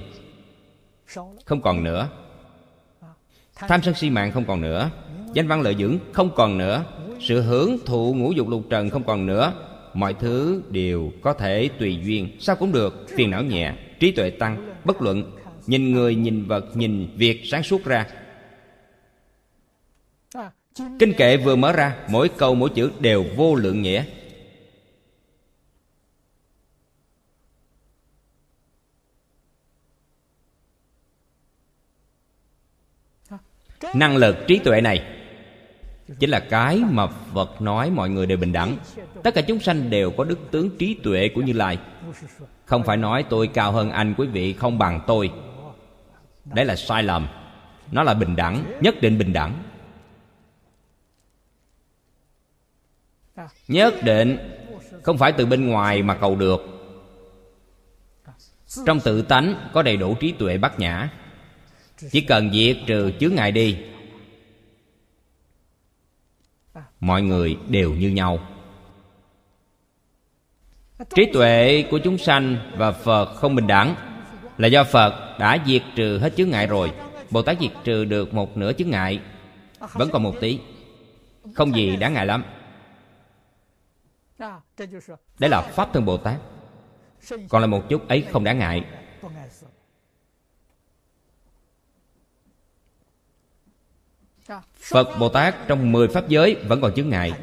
[1.45, 2.09] Không còn nữa.
[3.55, 4.91] Tham sân si mạng không còn nữa.
[5.33, 6.85] Danh văn lợi dưỡng không còn nữa.
[7.19, 9.53] Sự hưởng thụ ngũ dục lục trần không còn nữa.
[9.93, 12.29] Mọi thứ đều có thể tùy duyên.
[12.39, 13.05] Sao cũng được.
[13.15, 15.31] Phiền não nhẹ, trí tuệ tăng, bất luận.
[15.67, 18.07] Nhìn người, nhìn vật, nhìn việc sáng suốt ra.
[20.99, 24.03] Kinh kệ vừa mở ra, mỗi câu, mỗi chữ đều vô lượng nghĩa.
[33.95, 35.03] năng lực trí tuệ này
[36.19, 38.77] chính là cái mà phật nói mọi người đều bình đẳng.
[39.23, 41.77] Tất cả chúng sanh đều có đức tướng trí tuệ của như lai.
[42.65, 45.31] Không phải nói tôi cao hơn anh, quý vị không bằng tôi.
[46.45, 47.27] Đấy là sai lầm.
[47.91, 49.63] Nó là bình đẳng, nhất định bình đẳng.
[53.67, 54.37] Nhất định
[55.03, 56.61] không phải từ bên ngoài mà cầu được.
[58.85, 61.09] Trong tự tánh có đầy đủ trí tuệ bát nhã
[62.11, 63.77] chỉ cần diệt trừ chướng ngại đi.
[66.99, 68.39] Mọi người đều như nhau.
[71.15, 73.95] Trí tuệ của chúng sanh và phật không bình đẳng.
[74.57, 76.91] Là do phật đã diệt trừ hết chướng ngại rồi.
[77.29, 79.19] Bồ tát diệt trừ được một nửa chướng ngại.
[79.93, 80.59] Vẫn còn một tí.
[81.55, 82.43] Không gì đáng ngại lắm.
[85.39, 86.35] Đấy là pháp thân bồ tát.
[87.49, 88.85] Còn là một chút ấy không đáng ngại.
[94.79, 97.33] Phật Bồ Tát trong 10 Pháp giới vẫn còn chướng ngại.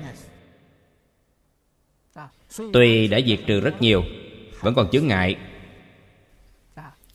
[2.72, 4.02] Tuy đã diệt trừ rất nhiều
[4.60, 5.36] Vẫn còn chướng ngại.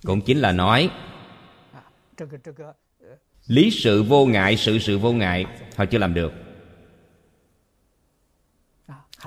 [0.04, 0.90] Cũng chính là nói
[3.48, 6.34] Lý sự vô ngại, sự sự vô ngại Họ chưa làm được.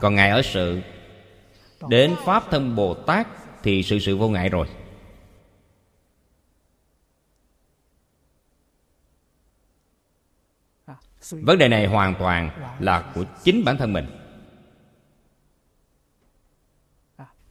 [0.01, 0.81] Còn Ngài ở sự
[1.89, 3.29] Đến Pháp thân Bồ Tát
[3.62, 4.67] Thì sự sự vô ngại rồi.
[11.31, 12.51] vấn đề này hoàn toàn
[12.81, 14.07] là của chính bản thân mình.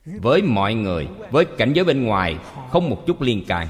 [0.06, 2.38] Với mọi người, với cảnh giới bên ngoài
[2.72, 3.70] không một chút liên cài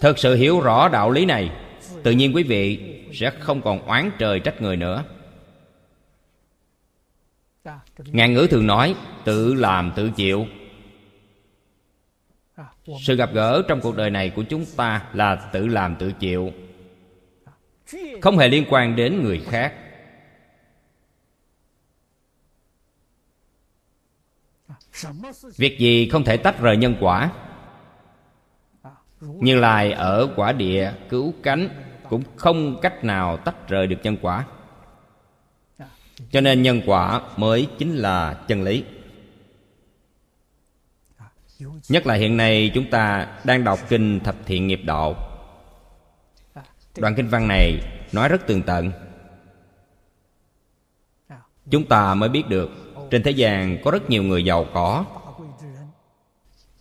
[0.00, 1.50] thật sự hiểu rõ đạo lý này,
[2.02, 5.04] tự nhiên quý vị sẽ không còn oán trời trách người nữa.
[7.98, 8.94] Ngàn ngữ thường nói,
[9.24, 10.46] tự làm tự chịu
[13.00, 16.52] sự gặp gỡ trong cuộc đời này của chúng ta là tự làm tự chịu.
[18.22, 19.74] Không hề liên quan đến người khác.
[25.56, 27.30] Việc gì không thể tách rời nhân quả?
[29.20, 31.68] Như lai ở quả địa cứu cánh
[32.08, 34.44] cũng không cách nào tách rời được nhân quả.
[36.30, 38.84] Cho nên nhân quả mới chính là chân lý
[41.88, 45.16] nhất là hiện nay chúng ta đang đọc kinh thập thiện nghiệp độ.
[46.96, 47.80] Đoạn kinh văn này
[48.12, 48.92] nói rất tường tận.
[51.70, 52.70] Chúng ta mới biết được
[53.10, 55.04] trên thế gian có rất nhiều người giàu có.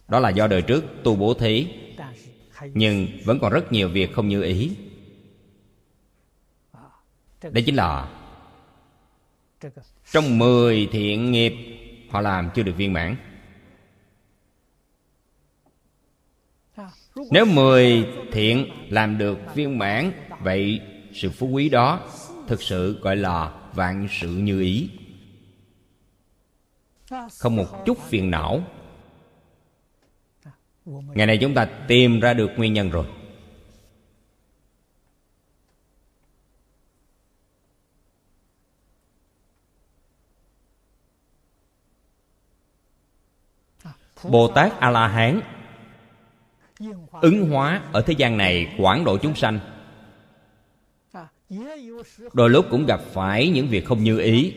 [0.07, 1.67] Đó là do đời trước tu bố thí,
[2.73, 4.71] nhưng vẫn còn rất nhiều việc không như ý.
[7.41, 8.09] Đây chính là
[10.11, 11.53] trong mười thiện nghiệp
[12.09, 13.15] họ làm chưa được viên mãn.
[17.15, 20.81] nếu mười thiện làm được viên mãn, vậy
[21.13, 22.09] sự phú quý đó
[22.47, 24.89] thực sự gọi là vạn sự như ý.
[27.39, 28.63] Không một chút phiền não.
[30.85, 33.05] Ngày này chúng ta tìm ra được nguyên nhân rồi.
[44.23, 45.41] Bồ tát a la hán
[47.21, 49.59] ứng hóa ở thế gian này quản độ chúng sanh.
[52.33, 54.53] Đôi lúc cũng gặp phải những việc không như ý.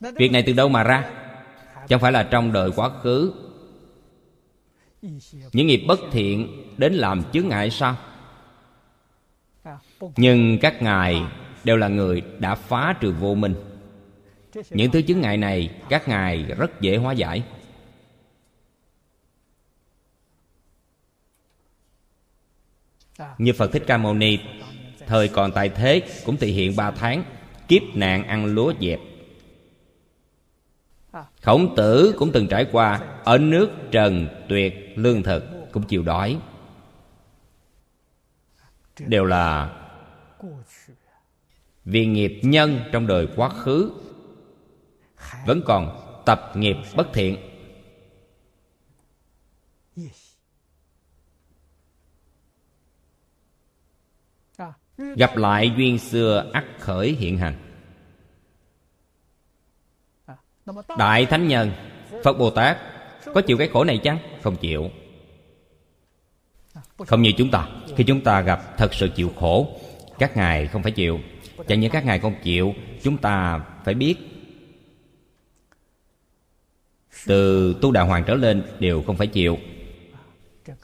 [0.00, 1.10] Việc này từ đâu mà ra?
[1.88, 3.32] Chẳng phải là trong đời quá khứ.
[5.52, 7.96] Những nghiệp bất thiện đến làm chướng ngại sao?
[10.16, 11.22] Nhưng các ngài
[11.64, 13.54] đều là người đã phá trừ vô minh.
[14.70, 17.42] Những thứ chướng ngại này các ngài rất dễ hóa giải.
[23.38, 24.38] như phật thích ca mâu ni,
[25.06, 27.24] thời còn tại thế cũng thị hiện ba tháng
[27.68, 29.00] kiếp nạn ăn lúa dẹp.
[31.42, 36.38] Khổng tử cũng từng trải qua ở nước trần tuyệt lương thực, cũng chịu đói.
[38.98, 39.76] Đều là
[41.84, 43.92] vì nghiệp nhân trong đời quá khứ,
[45.46, 47.36] vẫn còn tập nghiệp bất thiện.
[54.98, 57.54] Gặp lại duyên xưa ắt khởi hiện hành.
[60.98, 61.72] Đại Thánh Nhân,
[62.24, 62.78] Phật Bồ Tát,
[63.34, 64.18] Có chịu cái khổ này chăng?
[64.42, 64.90] Không chịu.
[67.06, 67.68] Không như chúng ta.
[67.96, 69.80] Khi chúng ta gặp thật sự chịu khổ,
[70.18, 71.20] Các ngài không phải chịu.
[71.68, 74.16] Chẳng những các ngài không chịu, Chúng ta phải biết.
[77.26, 79.58] Từ tu đà hoàng trở lên đều không phải chịu.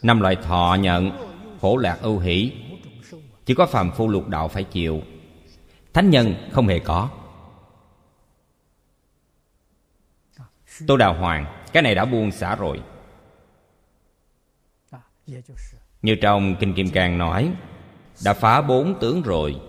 [0.02, 1.10] Năm loại thọ nhận,
[1.60, 2.52] Khổ lạc ưu hỷ
[3.46, 5.02] chỉ có phàm phu lục đạo phải chịu.
[5.92, 7.08] Thánh nhân không hề có.
[10.86, 12.80] Tô đào hoàng, cái này đã buông xả rồi.
[16.02, 17.52] Như trong kinh kim cang nói,
[18.24, 19.60] đã phá bốn tướng rồi.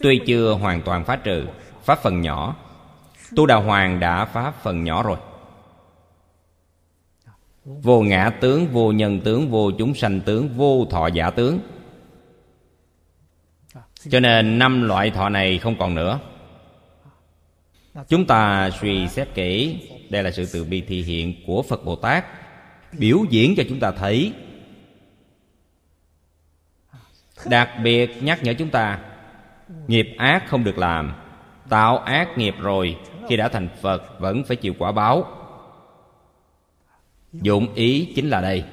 [0.00, 1.46] Tuy chưa hoàn toàn phá trừ,
[1.84, 2.56] phá phần nhỏ.
[3.36, 5.16] Tu đào hoàng đã phá phần nhỏ rồi.
[7.64, 11.58] Vô ngã tướng, vô nhân tướng, vô chúng sanh tướng, vô thọ giả tướng
[14.10, 16.20] cho nên năm loại thọ này không còn nữa.
[18.08, 19.80] Chúng ta suy xét kỹ.
[20.10, 22.24] Đây là sự từ bi thị hiện của phật bồ tát,
[22.92, 24.32] biểu diễn cho chúng ta thấy.
[27.46, 28.98] Đặc biệt nhắc nhở chúng ta,
[29.86, 31.12] nghiệp ác không được làm.
[31.68, 32.96] Tạo ác nghiệp rồi,
[33.28, 35.24] khi đã thành phật, vẫn phải chịu quả báo.
[37.32, 38.64] Dụng ý chính là đây.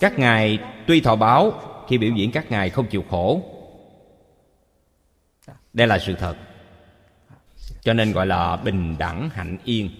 [0.00, 3.42] Các ngài tuy thọ báo khi biểu diễn các ngài không chịu khổ.
[5.72, 6.36] Đây là sự thật.
[7.80, 9.90] Cho nên gọi là bình đẳng hạnh yên.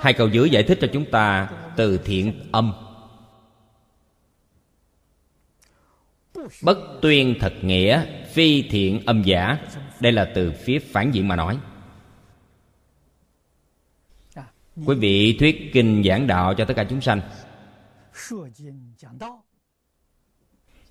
[0.00, 2.72] Hai câu dưới giải thích cho chúng ta từ thiện âm.
[6.62, 9.58] Bất tuyên thật nghĩa, phi thiện âm giả.
[10.00, 11.58] Đây là từ phía phản diện mà nói.
[14.86, 17.20] Quý vị thuyết kinh giảng đạo cho tất cả chúng sanh.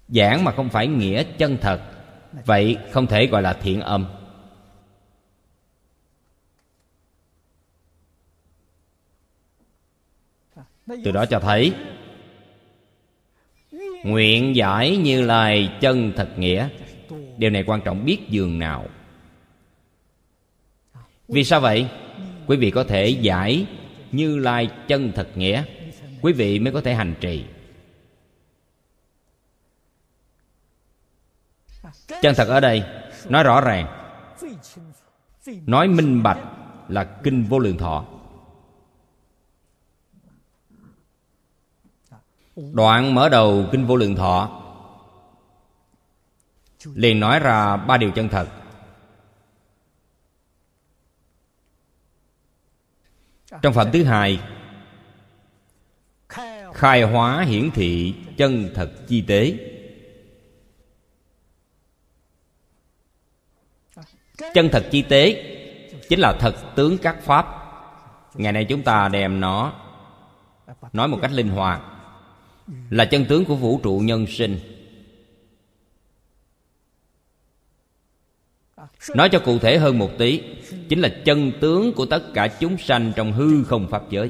[0.08, 1.82] Giảng mà không phải nghĩa chân thật.
[2.45, 4.08] Vậy không thể gọi là thiện âm.
[10.88, 11.74] Từ đó cho thấy,
[14.04, 16.70] Nguyện giải như lời chân thật nghĩa.
[17.38, 18.86] Điều này quan trọng biết dường nào.
[21.28, 21.90] Vì sao vậy?
[22.48, 23.66] Quý vị có thể giải
[24.12, 25.64] như lai chân thật nghĩa
[26.28, 27.45] quý vị mới có thể hành trì.
[32.22, 32.84] Chân thật ở đây,
[33.30, 33.88] nói rõ ràng.
[35.45, 36.38] Nói minh bạch
[36.88, 38.06] là kinh vô lượng thọ.
[42.74, 44.64] Đoạn mở đầu kinh vô lượng thọ,
[46.86, 48.48] liền nói ra ba điều chân thật.
[53.62, 54.41] Trong phần thứ hai
[56.78, 59.58] khai hóa hiển thị chân thật chi tế.
[64.54, 65.44] Chân thật chi tế
[66.10, 67.45] chính là thật tướng các pháp.
[68.34, 69.74] Ngày nay chúng ta đem nó,
[70.94, 71.82] nói một cách linh hoạt,
[72.90, 74.60] là chân tướng của vũ trụ nhân sinh.
[79.16, 80.44] Nói cho cụ thể hơn một tí,
[80.90, 84.30] chính là chân tướng của tất cả chúng sanh trong hư không pháp giới.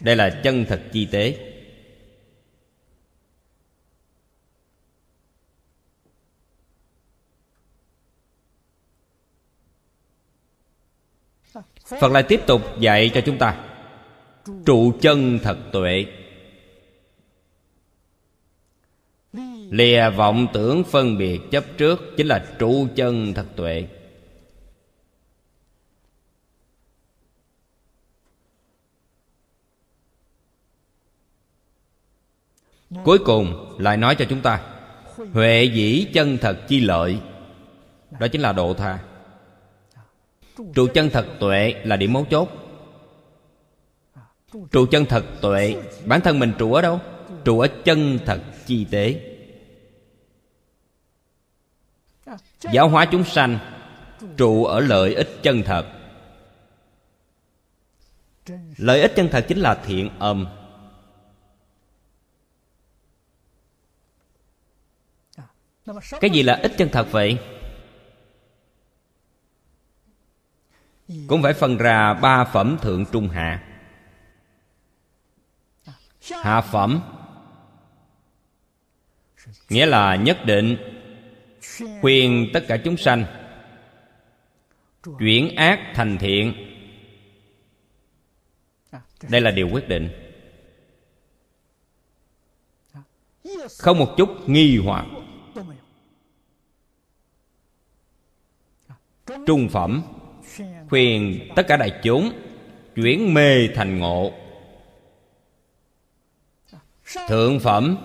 [0.00, 1.52] Đây là chân thật chi tế.
[11.86, 13.64] Phật lại tiếp tục dạy cho chúng ta
[14.66, 16.06] trụ chân thật tuệ.
[19.70, 23.88] Lìa vọng tưởng phân biệt chấp trước chính là trụ chân thật tuệ.
[33.04, 34.60] Cuối cùng, lại nói cho chúng ta,
[35.32, 37.18] huệ dĩ chân thật chi lợi.
[38.20, 38.98] Đó chính là độ tha.
[40.74, 42.48] Trụ chân thật tuệ là điểm mấu chốt.
[44.72, 47.00] Trụ chân thật tuệ, bản thân mình trụ ở đâu?
[47.44, 49.20] Trụ ở chân thật chi tế.
[52.60, 53.58] Giáo hóa chúng sanh,
[54.36, 55.86] trụ ở lợi ích chân thật.
[58.76, 60.46] Lợi ích chân thật chính là thiện âm.
[66.20, 67.38] Cái gì là ích chân thật vậy?
[71.26, 73.62] Cũng phải phân ra ba phẩm thượng trung hạ.
[76.30, 77.00] Hạ phẩm
[79.68, 80.76] nghĩa là nhất định,
[82.00, 83.24] khuyên tất cả chúng sanh,
[85.18, 86.54] chuyển ác thành thiện.
[89.28, 90.10] Đây là điều quyết định.
[93.78, 95.06] Không một chút nghi hoặc.
[99.46, 100.02] Trung phẩm,
[100.88, 102.32] khuyên tất cả đại chúng
[102.94, 104.32] chuyển mê thành ngộ.
[107.28, 107.96] Thượng phẩm,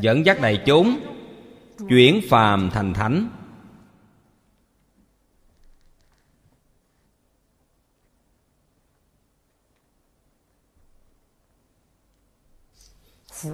[0.00, 1.00] dẫn dắt đại chúng
[1.88, 3.28] chuyển phàm thành thánh.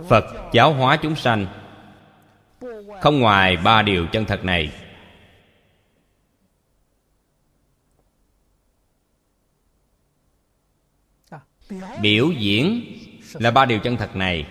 [0.09, 1.47] Phật giáo hóa chúng sanh,
[3.01, 4.73] không ngoài ba điều chân thật này.
[12.01, 12.97] Biểu diễn
[13.33, 14.47] là ba điều chân thật này.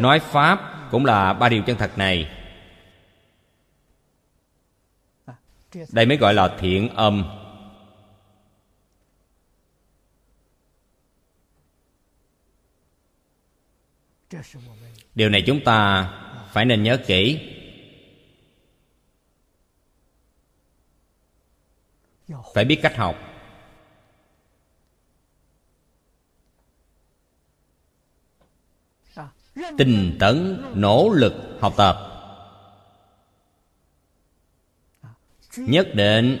[0.00, 2.30] Nói pháp cũng là ba điều chân thật này.
[5.92, 7.24] Đây mới gọi là thiện âm.
[15.14, 16.08] Điều này chúng ta
[16.52, 17.52] phải nên nhớ kỹ.
[22.54, 23.35] Phải biết cách học.
[29.78, 31.96] Tinh tấn, nỗ lực học tập.
[35.56, 36.38] Nhất định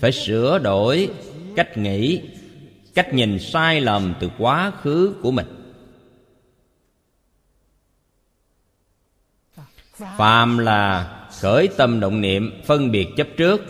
[0.00, 1.10] phải sửa đổi
[1.56, 2.22] cách nghĩ,
[2.94, 5.46] cách nhìn sai lầm từ quá khứ của mình.
[10.16, 13.60] Phàm là khởi tâm động niệm phân biệt chấp trước,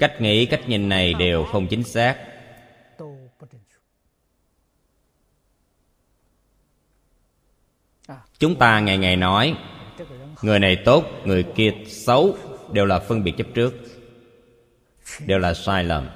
[0.00, 2.33] cách nghĩ, cách nhìn này đều không chính xác.
[8.38, 9.56] Chúng ta ngày ngày nói,
[10.42, 12.36] người này tốt, người kia xấu,
[12.72, 13.74] đều là phân biệt chấp trước,
[15.26, 16.08] đều là sai lầm.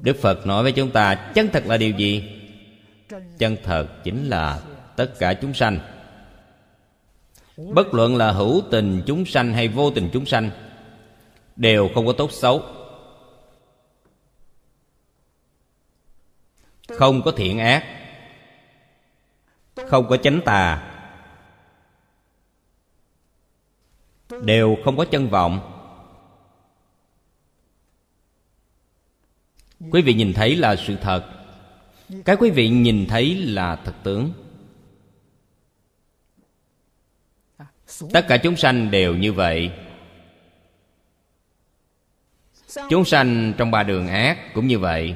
[0.00, 2.24] Đức phật nói với chúng ta, chân thật là điều gì?
[3.38, 4.60] Chân thật chính là
[4.96, 5.78] tất cả chúng sanh.
[7.56, 10.50] Bất luận là hữu tình chúng sanh hay vô tình chúng sanh,
[11.56, 12.62] đều không có tốt xấu.
[16.88, 17.84] Không có thiện ác.
[19.86, 20.94] Không có chánh tà.
[24.42, 25.74] Đều không có chân vọng.
[29.90, 31.24] Quý vị nhìn thấy là sự thật.
[32.24, 34.32] Cái quý vị nhìn thấy là thật tướng.
[38.12, 39.72] Tất cả chúng sanh đều như vậy.
[42.90, 45.14] Chúng sanh trong ba đường ác cũng như vậy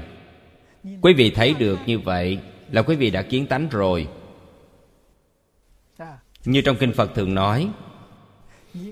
[1.01, 2.39] quý vị thấy được như vậy
[2.71, 4.09] là quý vị đã kiến tánh rồi.
[6.45, 7.69] Như trong kinh phật thường nói,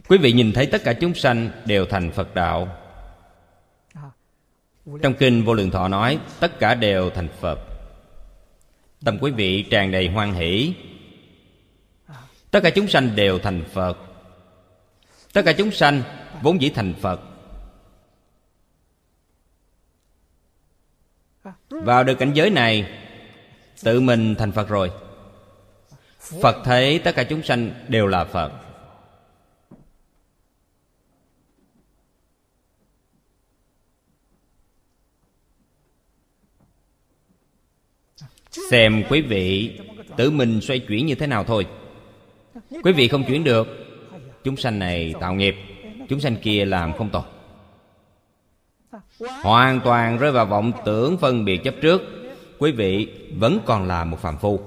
[0.09, 2.69] quý vị nhìn thấy tất cả chúng sanh đều thành phật đạo.
[5.03, 7.59] Trong kinh vô lượng thọ nói, tất cả đều thành phật.
[9.05, 10.75] Tâm quý vị tràn đầy hoan hỷ.
[12.51, 13.99] Tất cả chúng sanh đều thành phật.
[15.33, 16.03] Tất cả chúng sanh
[16.43, 17.21] vốn dĩ thành phật.
[21.85, 22.86] Vào được cảnh giới này,
[23.82, 24.90] tự mình thành phật rồi.
[26.43, 28.52] Phật thấy tất cả chúng sanh đều là phật.
[38.70, 39.78] Xem quý vị
[40.16, 41.66] tự mình xoay chuyển như thế nào thôi.
[42.82, 43.69] Quý vị không chuyển được,
[44.44, 45.57] chúng sanh này tạo nghiệp,
[46.09, 47.40] chúng sanh kia làm không tốt
[49.43, 52.02] hoàn toàn rơi vào vọng tưởng phân biệt chấp trước.
[52.59, 54.60] Quý vị vẫn còn là một phàm phu.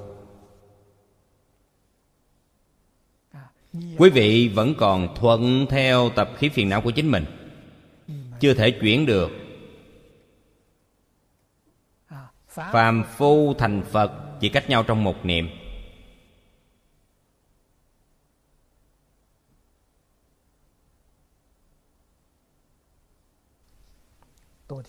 [3.98, 7.26] Quý vị vẫn còn thuận theo tập khí phiền não của chính mình.
[8.40, 9.32] Chưa thể chuyển được.
[12.48, 15.50] Phàm phu thành phật chỉ cách nhau trong một niệm.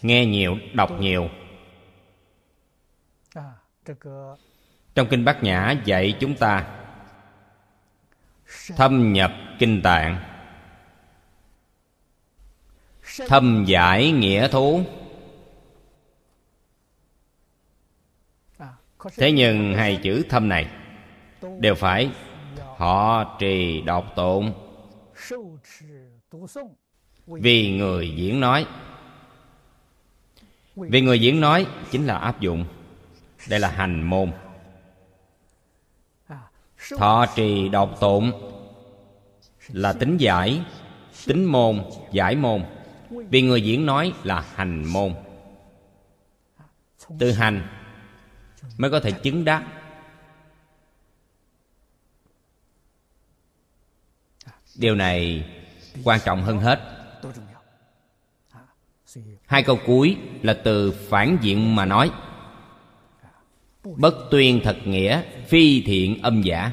[0.02, 1.28] nghe nhiều đọc nhiều.
[4.94, 6.80] Trong kinh bát nhã dạy chúng ta
[8.76, 10.20] thâm nhập kinh tạng.
[13.28, 14.82] Thâm giải nghĩa thú.
[19.16, 20.70] Thế nhưng hai chữ thâm này
[21.58, 22.10] đều phải
[22.76, 24.52] họ trì đọc tụng.
[27.26, 28.66] Vì người diễn nói
[30.76, 32.64] vì người diễn nói chính là áp dụng.
[33.48, 34.32] Đây là hành môn.
[36.98, 38.32] Thọ trì độc tụng
[39.68, 40.62] là tính giải
[41.26, 42.64] tính môn giải môn.
[43.10, 45.14] Vì người diễn nói là hành môn.
[47.18, 47.68] Từ hành
[48.78, 49.64] mới có thể chứng đắc.
[54.76, 55.48] Điều này
[56.04, 56.93] quan trọng hơn hết
[59.46, 62.10] hai câu cuối là từ phản diện mà nói.
[63.84, 66.72] Bất tuyên thật nghĩa phi thiện âm giả.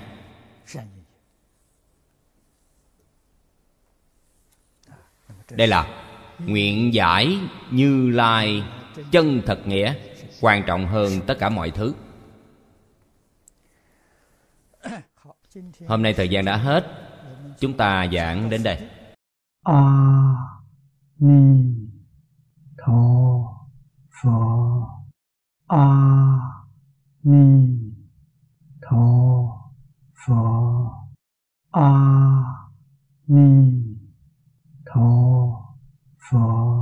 [5.50, 6.06] Đây là
[6.40, 7.38] nguyện giải
[7.72, 8.64] như lai
[9.12, 9.94] chân thật nghĩa
[10.42, 11.94] quan trọng hơn tất cả mọi thứ.
[15.88, 16.86] Hôm nay thời gian đã hết.
[17.60, 18.78] Chúng ta giảng đến đây.
[19.64, 19.84] A à,
[21.20, 21.81] ni
[22.84, 23.68] 陀
[24.10, 25.06] 佛，
[25.68, 26.66] 阿
[27.22, 27.94] 弥
[28.82, 29.72] 陀
[30.16, 31.12] 佛，
[31.70, 32.74] 阿
[33.26, 34.00] 弥
[34.84, 35.78] 陀
[36.18, 36.82] 佛。